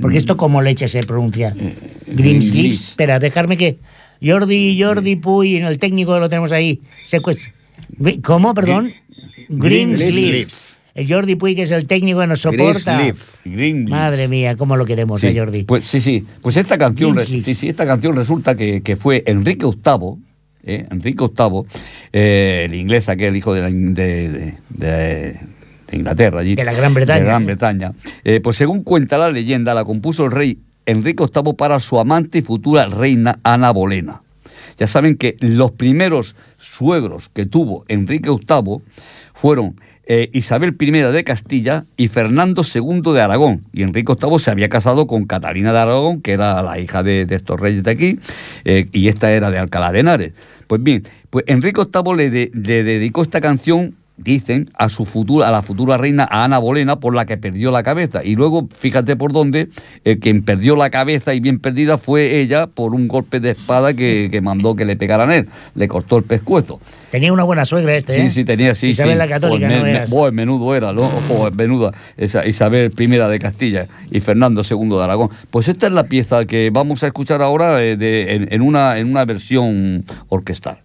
Porque 0.00 0.18
esto 0.18 0.36
como 0.36 0.60
leche 0.60 0.88
se 0.88 1.00
pronuncia. 1.04 1.54
Eh, 1.56 1.74
Green 2.08 2.42
Sleeves. 2.42 2.80
Espera, 2.90 3.18
dejarme 3.20 3.56
que... 3.56 3.78
Jordi, 4.22 4.78
Jordi 4.80 5.16
Puy, 5.16 5.56
en 5.56 5.64
el 5.64 5.78
técnico 5.78 6.18
lo 6.18 6.28
tenemos 6.28 6.52
ahí. 6.52 6.80
Secuest- 7.06 7.52
Gri- 7.98 8.20
¿Cómo, 8.20 8.52
perdón? 8.54 8.92
Green, 9.48 9.92
Green 9.94 9.96
Sleeves. 9.96 10.69
El 10.94 11.12
Jordi 11.12 11.36
Puy, 11.36 11.54
que 11.54 11.62
es 11.62 11.70
el 11.70 11.86
técnico 11.86 12.20
que 12.20 12.26
nos 12.26 12.40
soporta. 12.40 12.98
Madre 13.88 14.28
mía, 14.28 14.56
cómo 14.56 14.76
lo 14.76 14.84
queremos 14.84 15.20
Sí, 15.20 15.28
a 15.28 15.34
Jordi. 15.34 15.64
Pues 15.64 15.84
sí, 15.84 16.00
sí. 16.00 16.24
Pues 16.42 16.56
esta 16.56 16.76
canción, 16.78 17.18
sí, 17.20 17.42
sí, 17.54 17.68
esta 17.68 17.86
canción 17.86 18.16
resulta 18.16 18.54
que, 18.54 18.82
que 18.82 18.96
fue 18.96 19.22
Enrique 19.26 19.66
VIII, 19.66 20.16
¿eh? 20.64 20.86
Enrique 20.90 21.24
VIII, 21.24 21.62
eh, 22.12 22.66
el 22.68 22.74
inglés 22.74 23.08
aquel 23.08 23.36
hijo 23.36 23.54
de, 23.54 23.60
la 23.62 23.70
de, 23.70 24.28
de- 24.28 24.54
de- 24.70 25.40
de 25.90 25.96
Inglaterra 25.96 26.40
allí. 26.40 26.54
De 26.54 26.64
la 26.64 26.72
Gran 26.72 26.94
Bretaña, 26.94 27.18
De 27.20 27.24
Gran. 27.26 27.46
Bretaña. 27.46 27.92
Eh, 28.24 28.40
pues 28.40 28.56
según 28.56 28.82
cuenta 28.84 29.18
la 29.18 29.30
leyenda, 29.30 29.74
la 29.74 29.84
compuso 29.84 30.24
el 30.24 30.30
rey 30.30 30.58
Enrique 30.86 31.24
VIII 31.24 31.54
para 31.54 31.80
su 31.80 31.98
amante 31.98 32.38
y 32.38 32.42
futura 32.42 32.86
reina 32.86 33.38
Ana 33.42 33.70
Bolena. 33.72 34.22
Ya 34.78 34.86
saben 34.86 35.16
que 35.16 35.36
los 35.40 35.72
primeros 35.72 36.36
suegros 36.58 37.28
que 37.34 37.44
tuvo 37.44 37.84
Enrique 37.88 38.30
VIII 38.30 38.78
fueron 39.34 39.76
eh, 40.06 40.28
Isabel 40.32 40.76
I 40.78 40.90
de 40.90 41.24
Castilla 41.24 41.84
y 41.96 42.08
Fernando 42.08 42.62
II 42.62 43.12
de 43.12 43.20
Aragón. 43.20 43.62
Y 43.72 43.82
Enrique 43.82 44.14
VIII 44.20 44.38
se 44.38 44.50
había 44.50 44.68
casado 44.68 45.06
con 45.06 45.24
Catalina 45.26 45.72
de 45.72 45.78
Aragón, 45.78 46.20
que 46.20 46.32
era 46.32 46.62
la 46.62 46.78
hija 46.78 47.02
de, 47.02 47.26
estos 47.30 47.60
reyes 47.60 47.82
de 47.82 47.90
aquí, 47.90 48.18
eh, 48.64 48.88
y 48.92 49.08
esta 49.08 49.32
era 49.32 49.50
de 49.50 49.58
Alcalá 49.58 49.92
de 49.92 50.00
Henares. 50.00 50.32
Pues 50.66 50.82
bien, 50.82 51.04
pues 51.30 51.44
Enrique 51.48 51.82
VIII 51.82 52.50
le 52.52 52.84
dedicó 52.84 53.22
esta 53.22 53.40
canción 53.40 53.94
dicen 54.22 54.70
a 54.74 54.88
su 54.88 55.04
futura 55.04 55.48
a 55.48 55.50
la 55.50 55.62
futura 55.62 55.96
reina 55.96 56.26
a 56.30 56.44
Ana 56.44 56.58
Bolena 56.58 57.00
por 57.00 57.14
la 57.14 57.24
que 57.26 57.36
perdió 57.36 57.70
la 57.70 57.82
cabeza 57.82 58.24
y 58.24 58.36
luego 58.36 58.68
fíjate 58.78 59.16
por 59.16 59.32
dónde 59.32 59.68
eh, 60.04 60.18
quien 60.18 60.42
perdió 60.42 60.76
la 60.76 60.90
cabeza 60.90 61.34
y 61.34 61.40
bien 61.40 61.58
perdida 61.58 61.98
fue 61.98 62.40
ella 62.40 62.66
por 62.66 62.94
un 62.94 63.08
golpe 63.08 63.40
de 63.40 63.50
espada 63.50 63.94
que, 63.94 64.28
que 64.30 64.40
mandó 64.40 64.76
que 64.76 64.84
le 64.84 64.96
pegaran 64.96 65.30
él 65.32 65.48
le 65.74 65.88
cortó 65.88 66.16
el 66.18 66.24
pescuezo 66.24 66.80
Tenía 67.10 67.32
una 67.32 67.42
buena 67.42 67.64
suegra 67.64 67.96
este, 67.96 68.14
Sí, 68.14 68.20
¿eh? 68.20 68.30
sí, 68.30 68.44
tenía, 68.44 68.72
sí, 68.76 68.88
Isabel 68.90 69.14
sí. 69.14 69.18
la 69.18 69.26
Católica, 69.26 69.66
Pues 69.66 69.78
no 69.80 69.84
me- 69.84 70.06
buah, 70.06 70.30
menudo 70.30 70.76
era, 70.76 70.92
¿no? 70.92 71.08
Joder, 71.26 71.52
menuda. 71.54 71.90
Esa 72.16 72.46
Isabel 72.46 72.92
I 72.96 73.06
de 73.08 73.38
Castilla 73.40 73.88
y 74.12 74.20
Fernando 74.20 74.62
II 74.62 74.90
de 74.90 75.02
Aragón. 75.02 75.28
Pues 75.50 75.66
esta 75.66 75.88
es 75.88 75.92
la 75.92 76.04
pieza 76.04 76.44
que 76.44 76.70
vamos 76.72 77.02
a 77.02 77.08
escuchar 77.08 77.42
ahora 77.42 77.82
eh, 77.82 77.96
de- 77.96 78.32
en, 78.36 78.52
en 78.52 78.62
una, 78.62 78.96
en 78.96 79.10
una 79.10 79.24
versión 79.24 80.04
orquestal. 80.28 80.78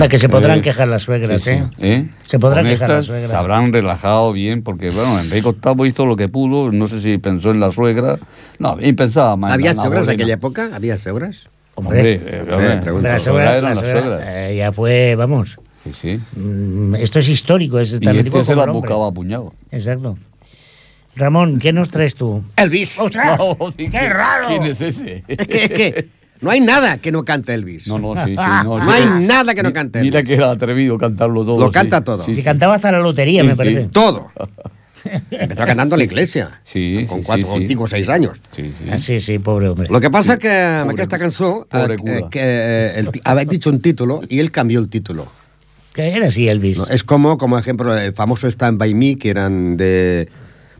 Anda, 0.00 0.08
que 0.08 0.18
se 0.18 0.28
podrán 0.30 0.58
Eh, 0.60 0.62
quejar 0.62 0.88
las 0.88 1.02
suegras, 1.02 1.42
sí, 1.42 1.50
sí. 1.50 1.56
¿eh? 1.56 1.66
¿Eh? 1.80 2.08
Se 2.22 2.38
podrán 2.38 2.64
Con 2.64 2.70
quejar 2.72 2.88
las 2.88 3.04
suegras. 3.04 3.30
Se 3.30 3.36
habrán 3.36 3.70
relajado 3.70 4.32
bien, 4.32 4.62
porque, 4.62 4.88
bueno, 4.88 5.20
Enrique 5.20 5.52
VIII 5.62 5.88
hizo 5.88 6.06
lo 6.06 6.16
que 6.16 6.28
pudo, 6.28 6.72
no 6.72 6.86
sé 6.86 7.02
si 7.02 7.18
pensó 7.18 7.50
en 7.50 7.60
la 7.60 7.70
suegra. 7.70 8.18
No, 8.58 8.78
y 8.80 8.94
pensaba 8.94 9.36
más 9.36 9.50
en 9.50 9.54
¿Había 9.60 9.74
suegras 9.74 10.06
de 10.06 10.12
Nagorina. 10.12 10.22
aquella 10.24 10.34
época? 10.34 10.70
¿Había 10.72 10.96
suegras? 10.96 11.50
Hombre, 11.74 11.98
Hombre, 11.98 12.12
eh, 12.14 12.46
hombre, 12.50 12.76
pregunto. 12.78 13.08
la 13.08 13.20
suegra, 13.20 13.54
la 13.56 13.60
las 13.60 13.78
suegra, 13.78 14.00
suegras. 14.00 14.22
eh, 14.26 14.54
ya 14.56 14.72
fue, 14.72 15.14
vamos, 15.16 15.58
Sí, 15.84 15.92
sí. 16.00 16.20
mm, 16.40 16.94
esto 16.94 17.18
es 17.18 17.28
histórico, 17.28 17.78
es 17.78 17.92
Y 17.92 17.98
tan 18.00 18.16
este 18.16 18.24
tipo 18.24 18.42
se 18.42 18.52
como 18.54 18.56
la 18.66 18.72
hombre. 18.72 18.80
buscaba 18.80 19.06
a 19.08 19.12
puñado. 19.12 19.52
Exacto. 19.70 20.16
Ramón, 21.16 21.58
¿qué 21.58 21.72
nos 21.72 21.90
traes 21.90 22.14
tú? 22.14 22.42
Elvis. 22.56 22.98
¡Ostras! 22.98 23.38
No, 23.38 23.56
¿quién- 23.76 23.90
¡Qué 23.90 24.08
raro! 24.08 24.46
¿Quién 24.48 24.62
es 24.64 24.80
ese? 24.80 25.24
Es 25.28 25.46
que, 25.46 25.64
es 25.64 25.70
que 25.70 26.08
no 26.40 26.50
hay 26.50 26.60
nada 26.60 26.96
que 26.98 27.12
no 27.12 27.22
cante 27.24 27.54
Elvis. 27.54 27.86
No, 27.88 27.98
no, 27.98 28.14
sí, 28.24 28.30
sí. 28.30 28.36
No, 28.64 28.78
No 28.78 28.90
hay 28.90 29.02
sí. 29.02 29.26
nada 29.26 29.54
que 29.54 29.62
no 29.62 29.72
cante 29.72 30.00
Mira 30.00 30.20
Elvis. 30.20 30.28
que 30.28 30.34
era 30.36 30.50
atrevido 30.50 30.96
cantarlo 30.98 31.44
todo. 31.44 31.60
Lo 31.60 31.66
sí. 31.66 31.72
canta 31.72 32.02
todo. 32.02 32.24
Sí, 32.24 32.32
Si 32.32 32.36
sí. 32.38 32.42
cantaba 32.42 32.74
hasta 32.74 32.90
la 32.92 33.00
lotería, 33.00 33.42
Sí, 33.42 33.46
me 33.46 33.52
sí. 33.52 33.58
parece. 33.58 33.84
Todo. 33.92 34.30
Empezó 35.30 35.64
cantando 35.64 35.94
en 35.94 36.00
la 36.00 36.04
iglesia. 36.04 36.60
Sí, 36.64 37.06
Con 37.08 37.20
sí, 37.20 37.24
cuatro, 37.26 37.46
sí, 37.46 37.52
con 37.52 37.60
sí. 37.62 37.66
cinco 37.68 37.84
o 37.84 37.88
seis 37.88 38.08
años. 38.10 38.38
Sí, 38.54 38.64
sí. 38.64 38.90
Ah, 38.92 38.98
sí, 38.98 39.18
sí, 39.18 39.38
pobre 39.38 39.68
hombre. 39.68 39.88
Lo 39.90 39.98
que 39.98 40.10
pasa 40.10 40.34
es 40.34 40.38
que 40.38 40.48
Pobre- 40.86 41.08
cançó 41.18 41.66
pobre 41.70 41.94
eh, 41.94 41.96
cura. 41.96 42.28
que 42.30 42.40
eh, 42.42 42.98
el, 42.98 43.10
había 43.24 43.44
dicho 43.46 43.70
un 43.70 43.80
título 43.80 44.20
y 44.28 44.40
él 44.40 44.50
cambió 44.50 44.78
el 44.78 44.90
título. 44.90 45.26
Que 45.94 46.08
era 46.14 46.26
así, 46.28 46.48
Elvis. 46.48 46.78
¿no? 46.78 46.86
Es 46.88 47.02
como, 47.02 47.38
como 47.38 47.58
ejemplo, 47.58 47.96
el 47.96 48.12
famoso 48.12 48.46
Stand 48.46 48.78
By 48.78 48.94
Me, 48.94 49.16
que 49.16 49.30
eran 49.30 49.76
de 49.78 50.28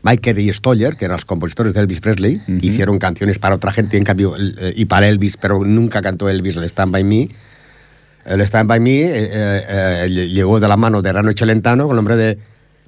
Michael 0.03 0.39
y 0.39 0.51
Stoller, 0.53 0.95
que 0.95 1.05
eran 1.05 1.17
los 1.17 1.25
compositores 1.25 1.73
de 1.73 1.79
Elvis 1.81 1.99
Presley, 2.01 2.41
hicieron 2.61 2.97
canciones 2.97 3.37
para 3.39 3.55
otra 3.55 3.71
gente 3.71 3.97
en 3.97 4.03
cambio, 4.03 4.35
eh, 4.37 4.73
y 4.75 4.85
para 4.85 5.07
Elvis, 5.07 5.37
pero 5.37 5.63
nunca 5.63 6.01
cantó 6.01 6.27
Elvis 6.29 6.55
el 6.57 6.63
Stand 6.65 6.91
By 6.91 7.03
Me. 7.03 7.29
El 8.25 8.41
Stand 8.41 8.67
By 8.67 8.79
Me 8.79 9.01
eh, 9.01 9.29
eh, 9.33 10.07
llegó 10.09 10.59
de 10.59 10.67
la 10.67 10.77
mano 10.77 11.01
de 11.01 11.13
Rano 11.13 11.31
Celentano 11.35 11.83
con 11.85 11.91
el 11.93 11.97
nombre 11.97 12.15
de 12.15 12.37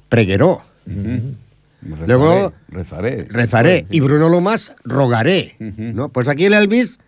Pregueró. 0.10 0.62
Rezaré, 0.88 2.08
Luego- 2.08 2.54
rezaré. 2.70 3.28
Rezaré. 3.30 3.86
Y 3.90 4.00
Bruno 4.00 4.30
Lomas, 4.30 4.72
rogaré. 4.84 5.56
¿no? 5.60 6.10
Pues 6.10 6.28
aquí 6.28 6.46
el 6.46 6.54
Elvis, 6.54 7.00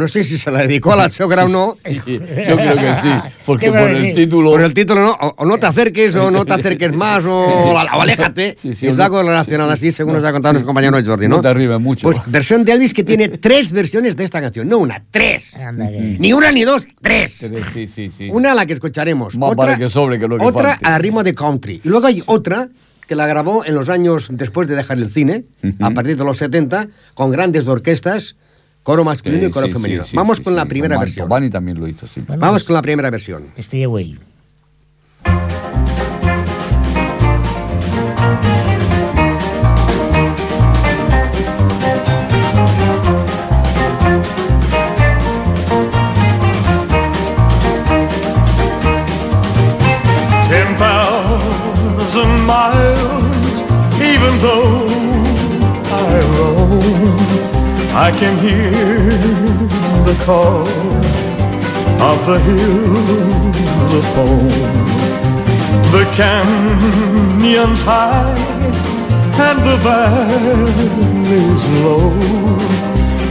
no 0.00 0.08
sé 0.08 0.22
si 0.24 0.36
se 0.38 0.50
la 0.50 0.62
dedicó 0.62 0.92
a 0.92 0.96
la 0.96 1.08
sogra 1.10 1.44
o 1.44 1.48
no. 1.48 1.76
Yo 1.84 2.02
creo 2.04 2.56
que 2.76 2.94
sí, 3.02 3.08
porque 3.46 3.66
¿Qué 3.66 3.72
me 3.72 3.80
por 3.80 3.90
el 3.90 4.14
título... 4.14 4.50
Por 4.50 4.60
el 4.62 4.74
título, 4.74 5.00
¿no? 5.02 5.10
O, 5.12 5.34
o 5.38 5.44
no 5.46 5.58
te 5.58 5.66
acerques 5.66 6.16
o 6.16 6.30
no 6.30 6.44
te 6.44 6.54
acerques 6.54 6.92
más 6.92 7.24
o, 7.24 7.30
o 7.46 7.78
aléjate. 7.78 8.56
Sí, 8.60 8.74
sí, 8.74 8.86
es 8.88 8.96
no- 8.96 9.04
algo 9.04 9.22
relacionado 9.22 9.70
así, 9.70 9.90
según 9.90 10.14
nos 10.14 10.24
ha 10.24 10.32
contado 10.32 10.54
nuestro 10.54 10.66
compañero 10.66 10.98
Jordi, 11.04 11.28
¿no? 11.28 11.36
No 11.36 11.42
te 11.42 11.48
arribes 11.48 11.78
mucho. 11.80 12.02
Pues 12.10 12.18
versión 12.26 12.64
de 12.64 12.72
Elvis 12.72 12.94
que 12.94 13.04
tiene 13.04 13.28
tres 13.28 13.70
versiones 13.72 14.16
de 14.16 14.24
esta 14.24 14.40
canción. 14.40 14.66
No 14.68 14.78
una, 14.78 15.02
tres. 15.10 15.54
Ni 16.18 16.32
una 16.32 16.50
ni 16.50 16.62
dos, 16.64 16.86
tres. 17.00 17.48
Sí, 17.74 17.86
sí, 17.86 18.10
sí. 18.16 18.28
Una 18.30 18.52
a 18.52 18.54
la 18.54 18.66
que 18.66 18.72
escucharemos. 18.72 19.36
Más 19.36 19.50
otra, 19.52 19.66
vale 19.72 19.78
que 19.84 19.90
sobre 19.90 20.18
que 20.18 20.26
lo 20.26 20.38
que 20.38 20.44
Otra 20.44 20.70
falte. 20.70 20.86
a 20.86 20.98
ritmo 20.98 21.22
de 21.22 21.34
country. 21.34 21.80
Y 21.84 21.88
luego 21.88 22.06
hay 22.06 22.22
otra 22.26 22.68
que 23.06 23.14
la 23.16 23.26
grabó 23.26 23.64
en 23.64 23.74
los 23.74 23.88
años 23.88 24.28
después 24.30 24.68
de 24.68 24.76
dejar 24.76 24.96
el 24.98 25.10
cine, 25.12 25.44
Ujú. 25.64 25.74
a 25.84 25.90
partir 25.90 26.16
de 26.16 26.24
los 26.24 26.38
70, 26.38 26.86
con 27.14 27.30
grandes 27.30 27.66
orquestas, 27.66 28.36
coro 28.90 29.04
masculino 29.04 29.46
y 29.46 29.50
coro 29.52 29.66
Sí, 29.66 29.70
sí, 29.72 29.78
femenino. 29.78 30.04
sí, 30.04 30.16
Vamos 30.16 30.38
sí, 30.38 30.42
con 30.42 30.56
la 30.56 30.62
sí. 30.62 30.68
primera 30.68 30.96
Con 30.96 31.04
versión. 31.04 31.24
Mantovani 31.24 31.48
también 31.50 31.78
lo 31.78 31.86
hizo, 31.86 32.08
sí. 32.08 32.22
Vamos 32.26 32.50
pues, 32.50 32.64
con 32.64 32.74
la 32.74 32.82
primera 32.82 33.08
versión. 33.10 33.44
Stay 33.56 33.84
away. 33.84 34.18
ten 50.50 50.68
thousand 50.76 52.32
miles, 52.46 53.54
even 54.12 54.32
though 54.44 54.86
I 55.92 56.12
roam, 56.34 57.59
I 57.92 58.12
can 58.12 58.38
hear 58.38 58.70
the 60.04 60.14
call 60.24 60.66
of 62.00 62.24
the 62.24 62.38
hills 62.38 63.94
of 63.98 64.04
home. 64.14 64.48
The 65.90 66.04
canyons 66.14 67.80
high 67.82 68.50
and 69.48 69.58
the 69.68 69.76
valleys 69.82 71.64
low 71.82 72.14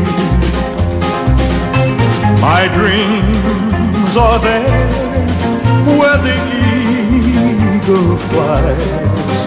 My 2.41 2.67
dreams 2.73 4.17
are 4.17 4.39
there 4.39 4.87
where 5.99 6.17
the 6.17 6.66
eagle 7.87 8.17
flies, 8.17 9.45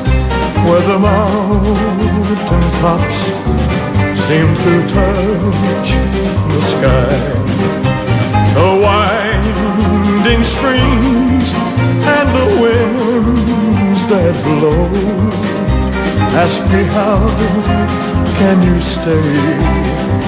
where 0.64 0.80
the 0.80 0.99
mountain 0.99 2.64
tops 2.80 3.20
seem 4.24 4.49
to 4.64 4.74
touch 4.95 5.91
the 6.49 6.61
sky. 6.72 7.18
The 8.55 8.68
winding 8.86 10.45
streams 10.45 11.49
and 12.16 12.28
the 12.38 12.47
winds 12.62 14.03
that 14.09 14.34
blow 14.45 14.88
ask 16.41 16.61
me 16.72 16.82
how 16.97 17.20
can 18.38 18.57
you 18.62 18.80
stay 18.80 19.28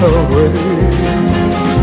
away? 0.03 1.82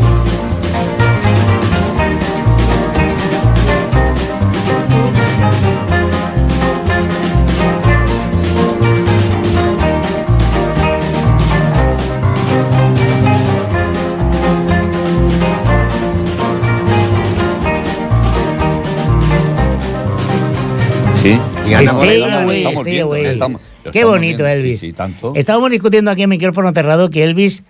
Sí. 21.23 21.39
Stay 21.85 22.21
away, 22.21 22.99
away. 22.99 23.25
estamos- 23.27 23.71
Qué 23.93 24.03
bonito, 24.03 24.43
viendo, 24.43 24.47
Elvis. 24.47 24.79
sí, 24.81 24.87
sí, 24.87 24.93
tanto. 24.93 25.31
Estábamos 25.35 25.71
discutiendo 25.71 26.11
aquí 26.11 26.23
en 26.23 26.29
micrófono 26.29 26.71
cerrado 26.73 27.09
que 27.09 27.23
Elvis 27.23 27.63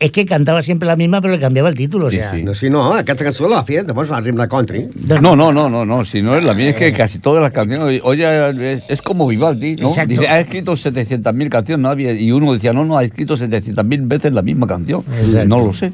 es 0.00 0.10
que 0.10 0.26
cantaba 0.26 0.60
siempre 0.60 0.86
la 0.88 0.96
misma, 0.96 1.20
pero 1.20 1.34
le 1.34 1.40
cambiaba 1.40 1.68
el 1.68 1.76
título. 1.76 2.06
O 2.06 2.10
Sí, 2.10 2.16
sea, 2.16 2.32
sí. 2.32 2.42
No, 2.42 2.52
si 2.54 2.68
no, 2.70 2.92
aquesta 2.92 3.22
cançó 3.22 3.48
la 3.48 3.62
feia, 3.62 3.84
llavors 3.84 4.10
ritme 4.24 4.42
de 4.42 4.48
country. 4.48 4.88
No, 5.20 5.36
no, 5.36 5.52
no, 5.52 5.68
no, 5.68 5.84
no, 5.86 6.04
si 6.04 6.20
no 6.20 6.36
es 6.36 6.42
la 6.42 6.54
mía, 6.54 6.70
es 6.70 6.76
que 6.76 6.92
casi 6.92 7.20
todas 7.20 7.40
las 7.42 7.52
canciones, 7.52 8.00
oye, 8.02 8.72
es, 8.74 8.82
es 8.88 9.02
como 9.02 9.28
Vivaldi, 9.28 9.76
¿no? 9.76 9.88
Exacto. 9.90 10.10
Dice, 10.10 10.26
ha 10.26 10.40
escrito 10.40 10.72
700.000 10.72 11.48
canciones, 11.48 11.82
no 11.82 11.96
y 12.00 12.32
uno 12.32 12.52
decía, 12.54 12.72
no, 12.72 12.84
no, 12.84 12.98
ha 12.98 13.04
escrito 13.04 13.36
700.000 13.36 14.08
veces 14.08 14.32
la 14.32 14.42
misma 14.42 14.66
canción. 14.66 15.04
Exacto. 15.16 15.46
No 15.48 15.64
lo 15.64 15.72
sé. 15.72 15.92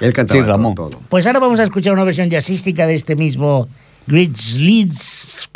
Él 0.00 0.12
cantava 0.14 0.40
Sí, 0.40 0.46
Ramon. 0.48 0.74
todo. 0.74 0.98
Pues 1.10 1.26
ahora 1.26 1.40
vamos 1.40 1.60
a 1.60 1.64
escuchar 1.64 1.92
una 1.92 2.04
versión 2.04 2.30
jazzística 2.30 2.86
de 2.86 2.94
este 2.94 3.14
mismo 3.16 3.68
Grizzlies, 4.06 5.48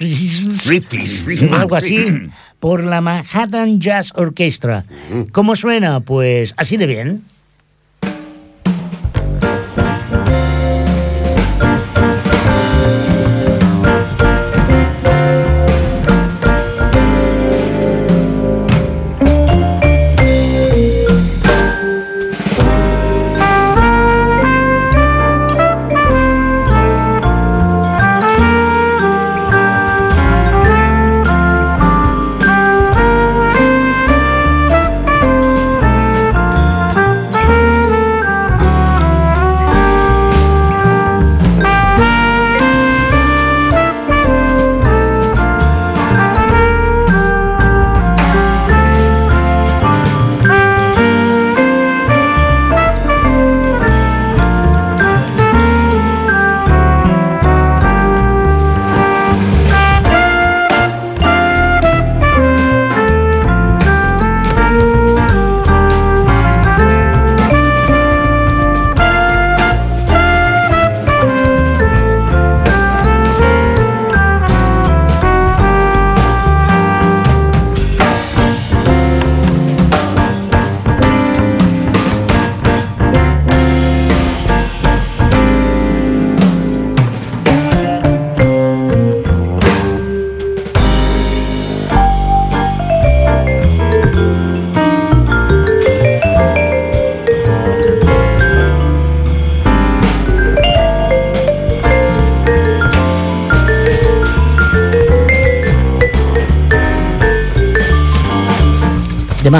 algo 1.52 1.76
así, 1.76 2.30
por 2.60 2.82
la 2.82 3.00
Manhattan 3.00 3.80
Jazz 3.80 4.12
Orchestra. 4.14 4.84
¿Cómo 5.32 5.56
suena? 5.56 6.00
Pues 6.00 6.54
así 6.56 6.76
de 6.76 6.86
bien. 6.86 7.24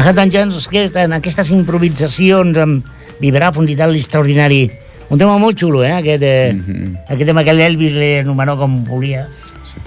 Manhattan 0.09 0.31
Jams, 0.31 0.69
que 0.73 0.87
en 1.03 1.13
aquestes 1.13 1.51
improvisacions 1.53 2.57
amb 2.57 2.87
vibràfons 3.21 3.69
i 3.69 3.75
tal, 3.77 3.93
extraordinari. 3.93 4.63
Un 5.13 5.21
tema 5.21 5.35
molt 5.37 5.59
xulo, 5.61 5.83
eh? 5.85 5.91
Aquest, 5.99 6.25
eh, 6.25 6.55
aquest 7.13 7.29
tema 7.29 7.45
que 7.45 7.53
l'Elvis 7.53 7.93
li 7.93 8.09
anomenó 8.23 8.55
com 8.57 8.79
volia. 8.89 9.27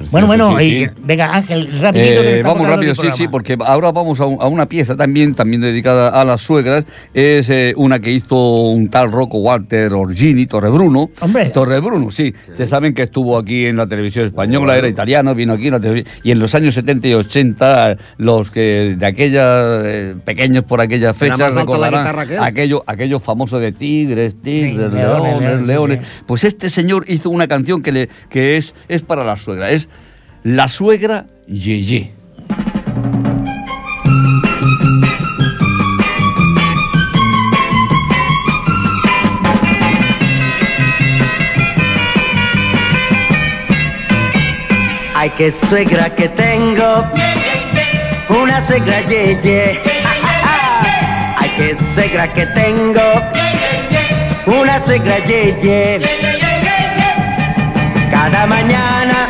Bueno, 0.10 0.28
bueno, 0.28 0.58
sí, 0.60 0.66
y- 0.66 0.86
sí. 0.86 0.91
venga 1.04 1.36
Ángel, 1.36 1.70
rapidito 1.82 2.22
que 2.22 2.32
nos 2.32 2.39
Eh, 2.39 2.43
vamos 2.43 2.68
rápido, 2.68 2.95
sí, 2.95 3.08
sí, 3.16 3.28
porque 3.28 3.58
ahora 3.66 3.91
vamos 3.91 4.20
a, 4.20 4.26
un- 4.26 4.41
a 4.41 4.47
una 4.47 4.66
pieza 4.68 4.95
también, 4.95 5.36
también 5.36 5.62
dedicada 5.62 6.10
a 6.10 6.24
las 6.26 6.41
suegras. 6.41 6.86
Es 7.14 7.49
eh, 7.49 7.74
una 7.78 7.99
que 7.99 8.12
hizo 8.12 8.36
un 8.70 8.89
tal 8.89 9.12
Rocco 9.12 9.38
Walter 9.39 9.93
Orgini, 9.93 10.45
Torrebruno. 10.47 11.10
Hombre. 11.20 11.45
Torrebruno, 11.47 12.12
sí. 12.12 12.34
Se 12.56 12.66
saben 12.66 12.93
que 12.93 13.04
estuvo 13.04 13.38
aquí 13.38 13.66
en 13.66 13.78
la 13.78 13.88
televisión 13.88 14.26
española, 14.26 14.78
era 14.78 14.88
italiano, 14.88 15.36
vino 15.36 15.54
aquí 15.54 15.68
en 15.68 15.74
la 15.74 15.80
televisión. 15.80 16.14
Y 16.24 16.32
en 16.32 16.39
los 16.39 16.56
años 16.56 16.74
70 16.74 17.08
y 17.08 17.14
80, 17.14 17.97
los 18.18 18.52
que 18.52 18.95
de 18.97 19.06
aquella, 19.06 19.82
eh, 19.84 20.16
pequeños 20.24 20.64
por 20.64 20.82
aquellas 20.82 21.16
fechas, 21.18 21.54
recordarán 21.54 22.02
guitarra 22.02 22.26
que 22.26 22.34
él. 22.36 22.39
aquello, 22.43 22.84
aquello 22.88 23.20
famoso 23.20 23.60
de 23.60 23.72
tigres, 23.72 24.36
tigres, 24.41 24.89
Sí, 24.89 24.95
leones, 24.95 24.95
leones, 24.95 25.39
leones, 25.41 25.68
leones. 25.68 25.99
sí, 25.99 26.06
sí. 26.18 26.24
Pues 26.26 26.43
este 26.43 26.70
señor 26.70 27.04
hizo 27.08 27.30
una 27.30 27.47
canción 27.47 27.82
que, 27.82 27.91
le, 27.91 28.10
que 28.30 28.58
es, 28.58 28.74
es 28.88 29.02
para 29.02 29.24
la 29.24 29.38
suegra. 29.38 29.70
Es 29.70 29.89
La 30.44 30.68
suegra 30.68 31.26
Yeye. 31.48 32.12
Ay, 45.14 45.32
qué 45.38 45.52
suegra 45.52 46.10
que 46.16 46.28
tengo, 46.30 47.06
una 48.30 48.66
suegra 48.66 49.02
yeye. 49.02 49.80
Ay, 51.38 51.52
qué 51.56 51.78
suegra 51.94 52.28
que 52.34 52.48
tengo, 52.48 53.02
una 54.48 54.84
suegra 54.84 55.20
yeye. 55.20 56.02
Cada 58.10 58.48
mañana 58.48 59.21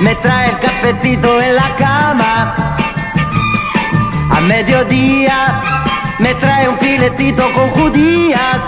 me 0.00 0.14
trae 0.16 0.50
el 0.50 0.58
cafetito 0.58 1.40
en 1.42 1.56
la 1.56 1.76
cama. 1.76 2.54
A 4.30 4.40
mediodía 4.40 5.60
me 6.18 6.34
trae 6.34 6.68
un 6.68 6.78
filetito 6.78 7.42
con 7.52 7.70
judías. 7.70 8.60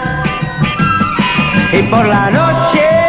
Y 1.72 1.83
por 1.85 2.07
la 2.07 2.30
noche 2.30 3.03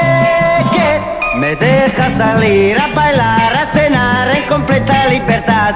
me 1.36 1.56
deja 1.56 2.10
salir 2.12 2.78
a 2.80 2.88
bailar, 2.96 3.54
a 3.56 3.66
cenar 3.74 4.36
en 4.36 4.44
completa 4.44 5.06
libertad. 5.08 5.76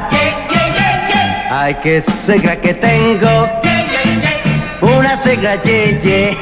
Ay, 1.51 1.75
qué 1.83 2.03
suegra 2.25 2.55
que 2.55 2.73
tengo, 2.73 3.49
una 4.81 5.17
suegra 5.17 5.61
yeye. 5.63 6.37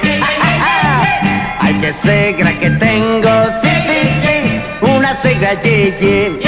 Ay, 1.59 1.73
qué 1.81 1.93
suegra 2.03 2.51
que 2.59 2.69
tengo, 2.69 3.64
suegra 5.35 5.61
yeye. 5.61 6.39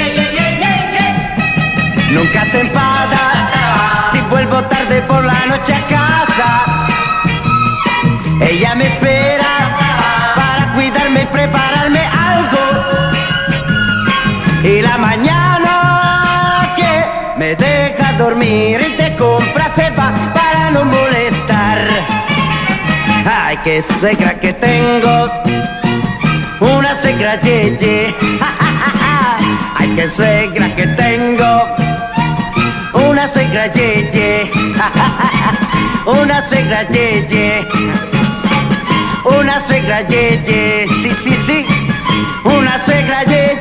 Nunca 2.12 2.46
se 2.52 2.62
enfada 2.62 4.10
si 4.12 4.20
vuelvo 4.30 4.64
tarde 4.64 5.02
por 5.02 5.24
la 5.24 5.46
noche 5.48 5.74
a 5.74 5.82
casa. 5.88 6.50
Ella 8.42 8.76
me 8.76 8.88
espera 8.88 9.76
para 10.36 10.74
cuidarme 10.74 11.24
y 11.24 11.26
prepararme 11.26 12.02
algo. 12.32 12.64
Y 14.64 14.82
la 14.82 14.98
mañana 14.98 16.74
que 16.76 17.06
me 17.38 17.56
deja 17.56 18.14
dormir 18.18 18.80
y 18.88 18.92
te 18.98 19.16
compra 19.16 19.72
cepa 19.76 20.12
para 20.34 20.72
no 20.72 20.86
molestar. 20.86 21.78
Ay, 23.26 23.58
qué 23.64 23.84
suegra 24.00 24.40
que 24.40 24.54
tengo, 24.54 25.30
una 26.62 27.02
suegra 27.02 27.40
yeye. 27.42 28.16
Qué 29.98 30.08
suegra 30.12 30.76
que 30.76 30.86
tengo, 30.86 31.76
una 33.10 33.28
suegra 33.34 33.66
yeye. 33.74 34.52
Una 36.06 36.48
suegra 36.48 36.88
yeye. 36.88 37.68
Una 39.26 39.60
suegra 39.66 40.08
yeye. 40.08 40.86
Sí, 41.02 41.12
sí, 41.24 41.38
sí. 41.48 41.66
Una 42.44 42.86
suegra 42.86 43.24
yeye. 43.24 43.57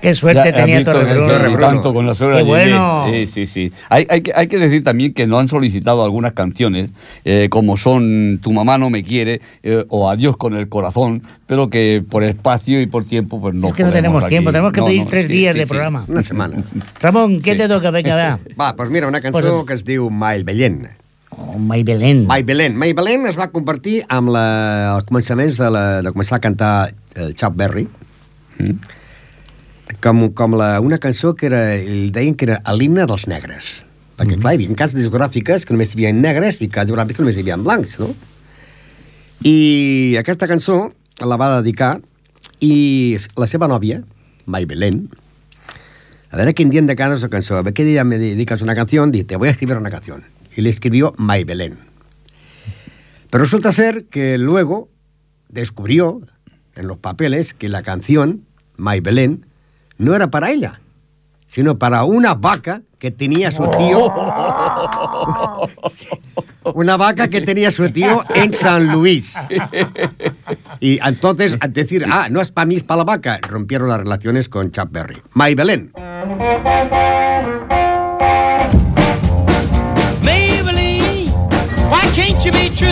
Qué 0.00 0.14
suerte 0.14 0.50
Ya, 0.50 0.56
tenía 0.56 0.84
Torrebruno. 0.84 1.58
tanto 1.58 1.92
con 1.92 2.06
la 2.06 2.14
Qué 2.14 2.42
bueno. 2.42 3.06
Sí, 3.10 3.26
sí, 3.26 3.46
sí. 3.46 3.72
Hay, 3.88 4.06
hay 4.08 4.20
que, 4.20 4.32
hay 4.34 4.46
que 4.46 4.58
decir 4.58 4.84
también 4.84 5.12
que 5.12 5.26
nos 5.26 5.40
han 5.40 5.48
solicitado 5.48 6.04
algunas 6.04 6.32
canciones, 6.34 6.90
eh, 7.24 7.48
como 7.50 7.76
son 7.76 8.38
Tu 8.42 8.52
mamá 8.52 8.78
no 8.78 8.90
me 8.90 9.02
quiere 9.02 9.40
eh, 9.62 9.84
o 9.88 10.08
Adiós 10.08 10.36
con 10.36 10.54
el 10.54 10.68
corazón, 10.68 11.22
pero 11.46 11.66
que 11.68 12.02
por 12.08 12.22
espacio 12.22 12.80
y 12.80 12.86
por 12.86 13.04
tiempo, 13.04 13.40
pues 13.40 13.56
Si 13.56 13.62
no. 13.62 13.68
es 13.68 13.72
que 13.74 13.82
no 13.82 13.90
tenemos 13.92 14.22
aquí. 14.22 14.30
tiempo, 14.30 14.50
tenemos 14.52 14.72
que 14.72 14.80
No, 14.80 14.86
pedir 14.86 15.00
no, 15.02 15.06
tres 15.10 15.26
sí, 15.26 15.32
días 15.32 15.52
sí, 15.54 15.58
de 15.58 15.64
sí. 15.64 15.68
programa. 15.68 16.04
Una 16.06 16.22
setmana. 16.22 16.56
Ramon, 17.00 17.40
què 17.42 17.56
te 17.56 17.66
toca? 17.68 17.90
Vinga, 17.90 18.14
va. 18.16 18.38
Va, 18.60 18.72
doncs 18.72 18.90
mira, 18.90 19.08
una 19.08 19.20
cançó 19.20 19.40
Posa't. 19.40 19.66
que 19.66 19.74
es 19.74 19.84
diu 19.84 20.10
Mai 20.10 20.42
Bellent. 20.44 20.86
Oh, 21.30 21.58
Mai 21.58 21.82
Belén. 21.82 22.24
Mai 22.26 22.42
Belén. 22.42 22.74
Mai 22.76 22.92
Belén 22.94 23.26
es 23.26 23.36
va 23.38 23.50
convertir 23.52 24.04
amb 24.08 24.30
la, 24.32 24.94
els 24.94 25.04
començaments 25.10 25.58
de, 25.58 25.68
la, 25.70 25.82
de 26.02 26.10
començar 26.14 26.38
a 26.38 26.40
cantar 26.40 26.72
el 27.16 27.34
Chuck 27.34 27.54
Berry 27.56 27.88
Mm. 28.58 28.74
Com, 30.04 30.28
com 30.36 30.56
la, 30.58 30.80
una 30.80 30.98
cançó 31.02 31.34
que 31.34 31.46
era, 31.50 31.62
el 31.74 32.10
deien 32.12 32.34
que 32.34 32.48
era 32.50 32.58
l'himne 32.74 33.06
dels 33.08 33.26
negres. 33.30 33.70
Perquè, 34.18 34.38
clar, 34.40 34.54
hi 34.54 34.64
havia 34.64 34.78
cases 34.78 34.98
discogràfiques 34.98 35.64
que 35.64 35.76
només 35.76 35.94
hi 35.94 36.00
havia 36.00 36.12
negres 36.16 36.60
i 36.60 36.68
cases 36.68 36.90
discogràfiques 36.90 37.20
que 37.20 37.26
només 37.26 37.38
hi 37.38 37.44
havia 37.46 37.58
blancs, 37.62 37.98
no? 38.02 38.10
I 39.46 40.16
aquesta 40.18 40.48
cançó 40.50 40.88
la 41.22 41.38
va 41.38 41.52
dedicar 41.60 41.98
i 42.60 43.16
la 43.38 43.46
seva 43.46 43.68
nòvia, 43.70 44.02
Mai 44.48 44.64
Belén, 44.66 45.04
a 46.30 46.36
ver 46.36 46.54
qué 46.54 46.62
entiende 46.62 46.94
cada 46.96 47.16
esa 47.16 47.28
canción. 47.28 47.58
A 47.58 47.62
ver 47.62 47.72
qué 47.72 47.84
día 47.84 48.04
me 48.04 48.18
dedicas 48.18 48.60
una 48.60 48.74
canción, 48.74 49.12
dice, 49.12 49.24
te 49.24 49.36
voy 49.36 49.48
a 49.48 49.50
escribir 49.50 49.76
una 49.76 49.90
canción. 49.90 50.24
Y 50.54 50.62
le 50.62 50.70
escribió 50.70 51.14
May 51.16 51.44
Belén. 51.44 51.78
Pero 53.30 53.44
resulta 53.44 53.72
ser 53.72 54.06
que 54.06 54.36
luego 54.38 54.88
descubrió 55.48 56.20
en 56.74 56.86
los 56.86 56.98
papeles 56.98 57.54
que 57.54 57.68
la 57.68 57.82
canción 57.82 58.44
May 58.76 59.00
Belén 59.00 59.46
no 59.98 60.14
era 60.14 60.28
para 60.28 60.50
ella, 60.50 60.80
sino 61.46 61.78
para 61.78 62.04
una 62.04 62.34
vaca 62.34 62.82
que 62.98 63.10
tenía 63.10 63.52
su 63.52 63.68
tío. 63.70 64.10
Una 66.74 66.96
vaca 66.98 67.28
que 67.28 67.40
tenía 67.40 67.70
su 67.70 67.88
tío 67.90 68.22
en 68.34 68.52
San 68.52 68.92
Luis. 68.92 69.36
Y 70.80 70.98
entonces, 71.02 71.56
al 71.60 71.72
decir, 71.72 72.04
ah, 72.10 72.28
no 72.30 72.42
es 72.42 72.52
para 72.52 72.66
mí, 72.66 72.74
es 72.76 72.82
para 72.84 72.98
la 72.98 73.04
vaca, 73.04 73.40
rompieron 73.48 73.88
las 73.88 73.98
relaciones 74.00 74.50
con 74.50 74.70
Chuck 74.70 74.90
Berry. 74.90 75.22
May 75.32 75.54
Belén. 75.54 75.92
Maybelline, 80.22 81.30
why 81.88 82.02
can't 82.14 82.44
you 82.44 82.52
be 82.52 82.68
true? 82.68 82.90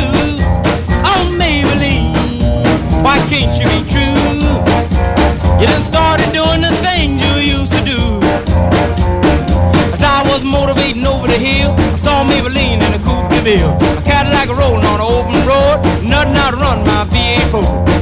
Oh, 1.04 1.30
Maybelline, 1.36 2.14
why 3.02 3.18
can't 3.28 3.54
you 3.58 3.66
be 3.66 3.84
true? 3.86 5.15
You 5.60 5.66
done 5.66 5.80
started 5.80 6.32
doing 6.32 6.60
the 6.60 6.72
things 6.84 7.16
you 7.24 7.56
used 7.56 7.72
to 7.72 7.82
do. 7.82 7.96
As 9.94 10.02
I 10.02 10.20
was 10.28 10.44
motivating 10.44 11.06
over 11.06 11.26
the 11.26 11.38
hill, 11.38 11.72
I 11.72 11.96
saw 11.96 12.24
Maybelline 12.24 12.84
in 12.84 12.92
a 12.92 13.00
coupe 13.00 13.30
de 13.30 13.40
ville. 13.40 13.72
A 13.96 14.02
Cadillac 14.02 14.48
rolling 14.50 14.84
on 14.84 15.00
an 15.00 15.08
open 15.16 15.40
road, 15.48 15.80
nothing 16.04 16.36
out 16.36 16.54
run 16.60 16.84
my 16.84 17.08
V8 17.08 17.86
A 17.88 17.95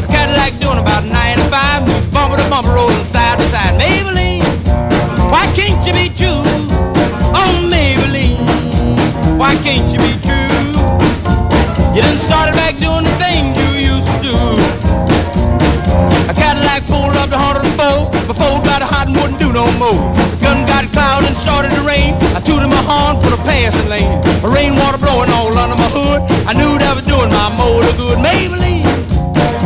no 19.55 19.71
more. 19.79 20.03
The 20.35 20.39
gun 20.43 20.67
got 20.67 20.91
cloud 20.91 21.23
and 21.25 21.37
started 21.37 21.71
to 21.79 21.83
rain. 21.87 22.19
I 22.35 22.41
tooted 22.43 22.69
my 22.69 22.83
horn 22.83 23.23
for 23.23 23.31
the 23.31 23.41
passing 23.47 23.89
lane. 23.89 24.21
The 24.43 24.51
rainwater 24.51 24.99
blowing 24.99 25.31
all 25.31 25.55
under 25.57 25.79
my 25.79 25.89
hood. 25.95 26.21
I 26.51 26.53
knew 26.59 26.75
that 26.83 26.93
was 26.99 27.07
doing 27.07 27.31
my 27.31 27.49
motor 27.55 27.95
good. 27.97 28.19
Maybelline, 28.19 28.83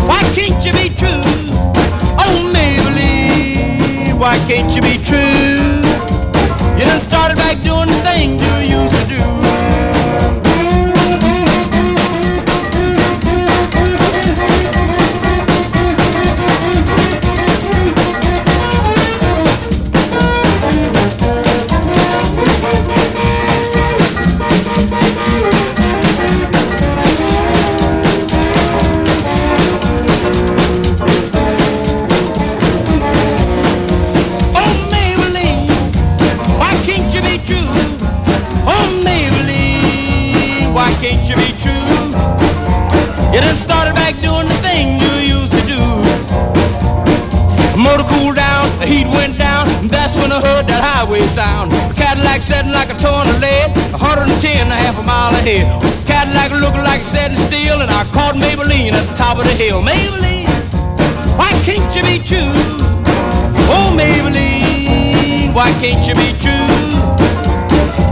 why 0.04 0.20
can't 0.36 0.60
you 0.60 0.72
be 0.76 0.92
true? 0.92 1.24
Oh, 2.20 2.36
Maybelline, 2.52 4.20
why 4.20 4.36
can't 4.44 4.68
you 4.76 4.82
be 4.84 5.00
true? 5.00 5.80
You 6.76 6.84
done 6.84 7.00
started 7.00 7.40
back 7.40 7.56
doing 7.64 7.88
the 7.88 7.98
things 8.04 8.44
you 8.44 8.76
used 8.76 8.92
to 8.92 9.04
do. 9.08 9.47
Ahead. 55.48 56.06
Cadillac 56.06 56.50
looking 56.60 56.82
like 56.82 57.02
setting 57.02 57.36
steel, 57.36 57.80
and 57.80 57.90
I 57.90 58.04
caught 58.12 58.34
Maybelline 58.34 58.92
at 58.92 59.06
the 59.08 59.14
top 59.14 59.38
of 59.38 59.44
the 59.44 59.54
hill. 59.54 59.82
Maybelline, 59.82 60.48
why 61.36 61.50
can't 61.64 61.88
you 61.94 62.02
be 62.02 62.18
true? 62.18 62.52
Oh, 63.70 63.92
Maybelline, 63.96 65.54
why 65.54 65.72
can't 65.80 66.06
you 66.06 66.14
be 66.14 66.32
true? 66.40 66.68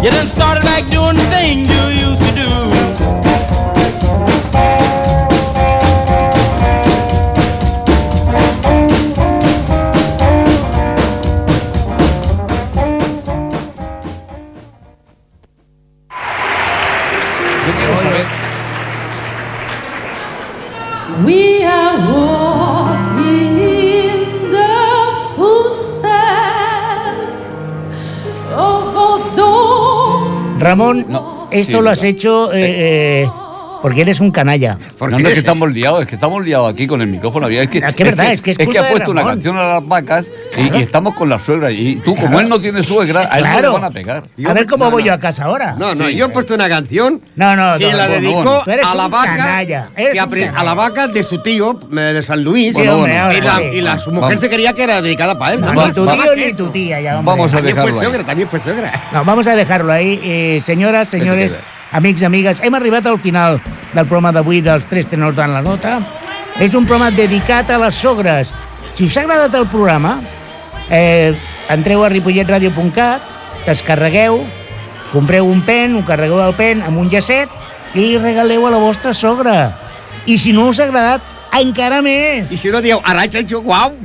You 0.03 0.11
done 0.11 0.29
started 0.29 0.63
back 0.63 0.87
doing 0.89 1.17
the 1.17 1.27
thing 1.31 1.76
Ramón, 30.67 31.07
No, 31.09 31.49
esto 31.51 31.79
sí, 31.79 31.83
lo 31.83 31.91
has 31.91 32.01
verdad. 32.01 32.17
hecho 32.17 32.53
eh, 32.53 33.23
eh, 33.23 33.31
porque 33.87 34.01
eres 34.01 34.19
un 34.19 34.33
canalla. 34.33 34.79
¿Por 34.99 35.13
No, 35.13 35.19
no 35.21 35.29
es 35.29 35.35
que 35.35 35.39
estamos 35.47 35.73
liados, 35.73 36.01
es 36.03 36.09
que 36.09 36.17
estamos 36.17 36.45
liados 36.45 36.73
aquí 36.75 36.89
con 36.89 37.01
el 37.03 37.07
micrófono. 37.07 37.47
Es 37.47 37.69
que, 37.69 37.85
Ah, 37.85 37.93
que 37.93 38.03
verdad, 38.03 38.33
es 38.33 38.43
que 38.43 38.51
es 38.51 38.59
es 38.59 38.69
que 38.69 38.79
ha 38.81 38.89
puesto 38.91 39.13
una 39.13 39.23
canción 39.23 39.57
a 39.57 39.75
las 39.75 39.87
vacas 39.87 40.27
y, 40.59 40.77
y 40.77 40.83
estamos 40.83 41.15
con 41.15 41.29
la 41.29 41.39
suegra. 41.39 41.71
Y 41.71 41.95
tú, 42.05 42.17
como 42.17 42.41
él 42.41 42.49
no 42.49 42.59
tiene 42.59 42.83
suegra, 42.83 43.29
a 43.31 43.39
él 43.39 43.45
no 43.45 43.51
Claro. 43.53 43.69
le 43.69 43.75
van 43.75 43.85
a 43.85 43.91
pegar. 43.93 44.25
Yo- 44.37 44.51
a 44.51 44.55
ver 44.55 44.67
cómo 44.67 44.87
no, 44.87 44.91
voy 44.91 45.05
no. 45.05 45.07
yo 45.07 45.13
a 45.15 45.19
casa 45.21 45.45
ahora. 45.45 45.77
No, 45.79 45.95
no, 45.95 46.09
Sí. 46.09 46.17
yo 46.17 46.27
he 46.27 46.29
puesto 46.31 46.55
una 46.57 46.69
canción 46.69 47.21
No, 47.37 47.55
no, 47.55 47.79
que 47.79 47.89
no, 47.93 47.97
la 47.97 48.07
eres 48.07 48.85
a 48.85 48.95
la 48.97 49.05
un 49.05 49.11
vaca 49.13 49.59
a 50.57 50.65
la 50.65 50.75
vaca 50.75 51.07
de 51.07 51.23
su 51.23 51.41
tío 51.41 51.79
eh, 51.93 51.95
de 52.01 52.23
San 52.25 52.43
Luis 52.43 52.75
Sí, 52.75 52.81
Bueno, 52.81 52.97
hombre, 52.97 53.13
bueno. 53.13 53.25
ahora 53.27 53.39
y, 53.39 53.41
la, 53.41 53.57
sí. 53.71 53.77
y 53.77 53.81
la- 53.83 53.99
su 54.01 54.11
mujer 54.11 54.31
Vamos. 54.31 54.41
se 54.41 54.49
quería 54.51 54.73
que 54.73 54.83
era 54.83 55.01
dedicada 55.01 55.39
para 55.39 55.53
él. 55.53 55.61
No, 55.61 55.73
ni 55.73 55.93
tu 55.93 56.05
tío 56.09 56.35
ni 56.37 56.53
tu 56.55 56.69
tía, 56.71 57.01
ya, 57.01 57.19
hombre. 57.21 57.31
Vamos 57.37 57.53
a 57.53 57.57
También 57.59 57.77
fue 57.77 57.85
dejarlo 57.85 58.05
suegra, 58.11 58.27
también 58.27 58.49
fue 58.49 58.59
suegra. 58.59 59.03
No, 59.13 59.25
vamos 59.25 59.47
a 59.47 59.55
dejar-lo 59.55 59.93
ahí. 59.93 60.21
Eh, 60.25 60.61
senyores, 60.61 61.09
queda. 61.11 61.61
Amics, 61.93 62.23
amigues, 62.23 62.61
hem 62.65 62.75
arribat 62.75 63.07
al 63.07 63.19
final 63.19 63.61
del 63.93 64.07
programa 64.07 64.33
d'avui 64.33 64.63
dels 64.65 64.87
Tres 64.91 65.09
Tenors 65.09 65.39
en 65.39 65.55
la 65.55 65.63
Nota. 65.63 65.99
És 66.61 66.75
un 66.75 66.87
programa 66.89 67.11
dedicat 67.13 67.71
a 67.71 67.79
les 67.79 67.95
sogres. 67.95 68.53
Si 68.97 69.05
us 69.05 69.17
ha 69.17 69.27
agradat 69.27 69.55
el 69.59 69.67
programa, 69.69 70.21
eh, 70.89 71.37
entreu 71.69 72.05
a 72.05 72.09
ripolletradio.cat, 72.09 73.23
descarregueu, 73.67 74.41
compreu 75.13 75.47
un 75.47 75.63
pen, 75.67 75.97
ho 75.97 76.05
carregueu 76.07 76.41
al 76.43 76.57
pen 76.57 76.83
amb 76.87 76.99
un 77.03 77.11
llacet 77.13 77.53
i 77.95 78.01
li 78.01 78.19
regaleu 78.19 78.67
a 78.67 78.73
la 78.73 78.81
vostra 78.81 79.13
sogra. 79.15 79.77
I 80.27 80.39
si 80.39 80.53
no 80.53 80.69
us 80.73 80.81
ha 80.81 80.89
agradat, 80.89 81.23
encara 81.57 82.03
més. 82.03 82.51
Y 82.51 82.57
si 82.57 82.69
no, 82.69 82.81
digo, 82.83 83.01
ara 83.05 83.27
guau. 83.63 83.97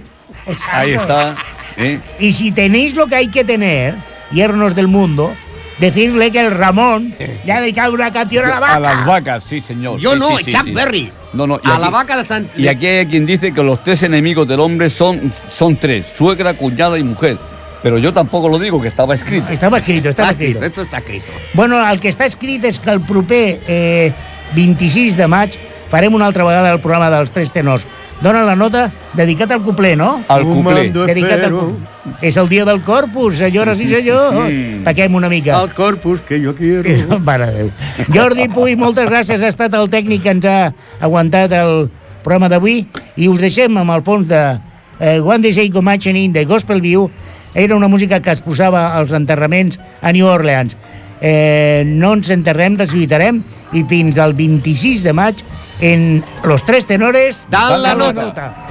Exacto. 0.46 0.78
Ahí 0.78 0.94
está. 0.94 1.36
¿eh? 1.78 2.00
Y 2.20 2.34
si 2.34 2.52
tenéis 2.52 2.96
lo 2.96 3.08
que 3.08 3.16
hay 3.16 3.28
que 3.28 3.44
tener, 3.44 3.96
yernos 4.32 4.76
del 4.76 4.88
mundo, 4.88 5.34
decirle 5.82 6.32
que 6.32 6.40
el 6.40 6.52
Ramón 6.52 7.14
le 7.20 7.52
ha 7.52 7.60
dedicado 7.60 7.92
una 7.94 8.12
canción 8.12 8.46
a 8.46 8.50
la 8.50 8.60
vaca. 8.62 8.76
A 8.76 8.80
las 8.80 9.06
vacas, 9.06 9.44
sí, 9.44 9.60
señor. 9.60 10.00
Yo 10.00 10.14
Sí, 10.14 10.20
no, 10.20 10.38
sí, 10.38 10.46
Chuck 10.46 10.64
sí. 10.64 10.72
Berry. 10.72 11.12
No, 11.34 11.46
no, 11.48 11.60
y 11.64 11.68
A 11.68 11.74
aquí- 11.74 11.82
la 11.82 11.90
vaca 11.90 12.16
de 12.18 12.24
San... 12.24 12.50
Y 12.56 12.68
aquí 12.68 12.86
hay 12.88 13.06
quien 13.08 13.26
dice 13.26 13.54
que 13.54 13.62
los 13.64 13.84
tres 13.84 14.04
enemigos 14.04 14.48
del 14.48 14.60
hombre 14.62 14.90
son, 14.90 15.34
son 15.50 15.76
tres: 15.76 16.14
suegra, 16.16 16.54
cuñada 16.54 16.98
y 16.98 17.04
mujer. 17.04 17.38
Pero 17.84 17.98
yo 17.98 18.14
tampoco 18.14 18.48
lo 18.48 18.60
digo, 18.60 18.80
que 18.82 18.90
estaba 18.90 19.16
escrito. 19.16 19.50
Estava 19.52 19.80
escrit, 19.80 20.06
estava 20.06 20.30
Está 20.30 20.44
escrito, 20.44 20.60
escrit. 20.60 20.70
esto 20.70 20.82
está 20.84 20.98
escrito. 20.98 21.32
Bueno, 21.54 21.90
el 21.90 22.00
que 22.00 22.10
està 22.10 22.26
escrit 22.26 22.64
és 22.64 22.78
que 22.80 22.92
el 22.92 23.02
proper 23.02 23.60
eh, 23.68 24.14
26 24.54 25.18
de 25.18 25.28
maig 25.28 25.58
farem 25.92 26.16
una 26.16 26.26
altra 26.32 26.46
vegada 26.48 26.72
el 26.72 26.80
programa 26.80 27.12
dels 27.12 27.34
Tres 27.36 27.52
Tenors. 27.52 27.86
Dona 28.22 28.44
la 28.46 28.56
nota 28.56 28.86
dedicat 29.18 29.52
al 29.52 29.64
cuplé, 29.66 29.96
no? 29.98 30.24
Al 30.30 30.46
cuplé. 30.46 30.90
Dedicat 30.94 31.48
al 31.48 31.56
cuplé. 31.58 32.16
És 32.26 32.38
el 32.38 32.50
dia 32.50 32.66
del 32.66 32.82
corpus, 32.86 33.38
senyores 33.42 33.82
i 33.82 33.88
senyors. 33.90 34.38
Mm. 34.48 34.84
Taquem 34.86 35.16
una 35.18 35.30
mica. 35.30 35.58
al 35.58 35.74
corpus 35.74 36.22
que 36.22 36.40
yo 36.40 36.56
quiero. 36.56 37.20
Mare 37.28 37.50
Déu. 37.52 37.72
Jordi 38.14 38.48
Puy, 38.54 38.76
moltes 38.78 39.10
gràcies. 39.10 39.44
Ha 39.44 39.50
estat 39.52 39.74
el 39.78 39.90
tècnic 39.90 40.24
que 40.24 40.36
ens 40.38 40.46
ha 40.46 40.60
aguantat 41.02 41.52
el 41.58 41.90
programa 42.24 42.50
d'avui 42.50 42.86
i 43.18 43.28
us 43.28 43.42
deixem 43.42 43.78
amb 43.82 43.92
el 43.98 44.06
fons 44.06 44.28
de 44.30 44.42
eh, 45.00 45.20
One 45.20 45.42
Day 45.42 45.54
Say 45.54 45.74
Imagining 45.74 46.32
de 46.34 46.46
Gospel 46.46 46.82
View. 46.82 47.10
Era 47.54 47.76
una 47.76 47.90
música 47.90 48.22
que 48.22 48.32
es 48.32 48.40
posava 48.40 48.94
als 48.96 49.12
enterraments 49.12 49.80
a 50.02 50.14
New 50.14 50.28
Orleans. 50.30 50.78
Eh, 51.22 51.84
no 51.86 52.16
ens 52.18 52.32
enterrem, 52.34 52.80
resucitarem 52.82 53.44
i 53.78 53.86
fins 53.88 54.18
al 54.18 54.34
26 54.34 55.06
de 55.06 55.14
maig 55.14 55.46
en 55.86 56.24
Los 56.44 56.66
Tres 56.66 56.90
Tenores 56.90 57.46
Dan 57.50 57.82
la 57.82 57.96
Dan 57.96 58.16
nota. 58.18 58.71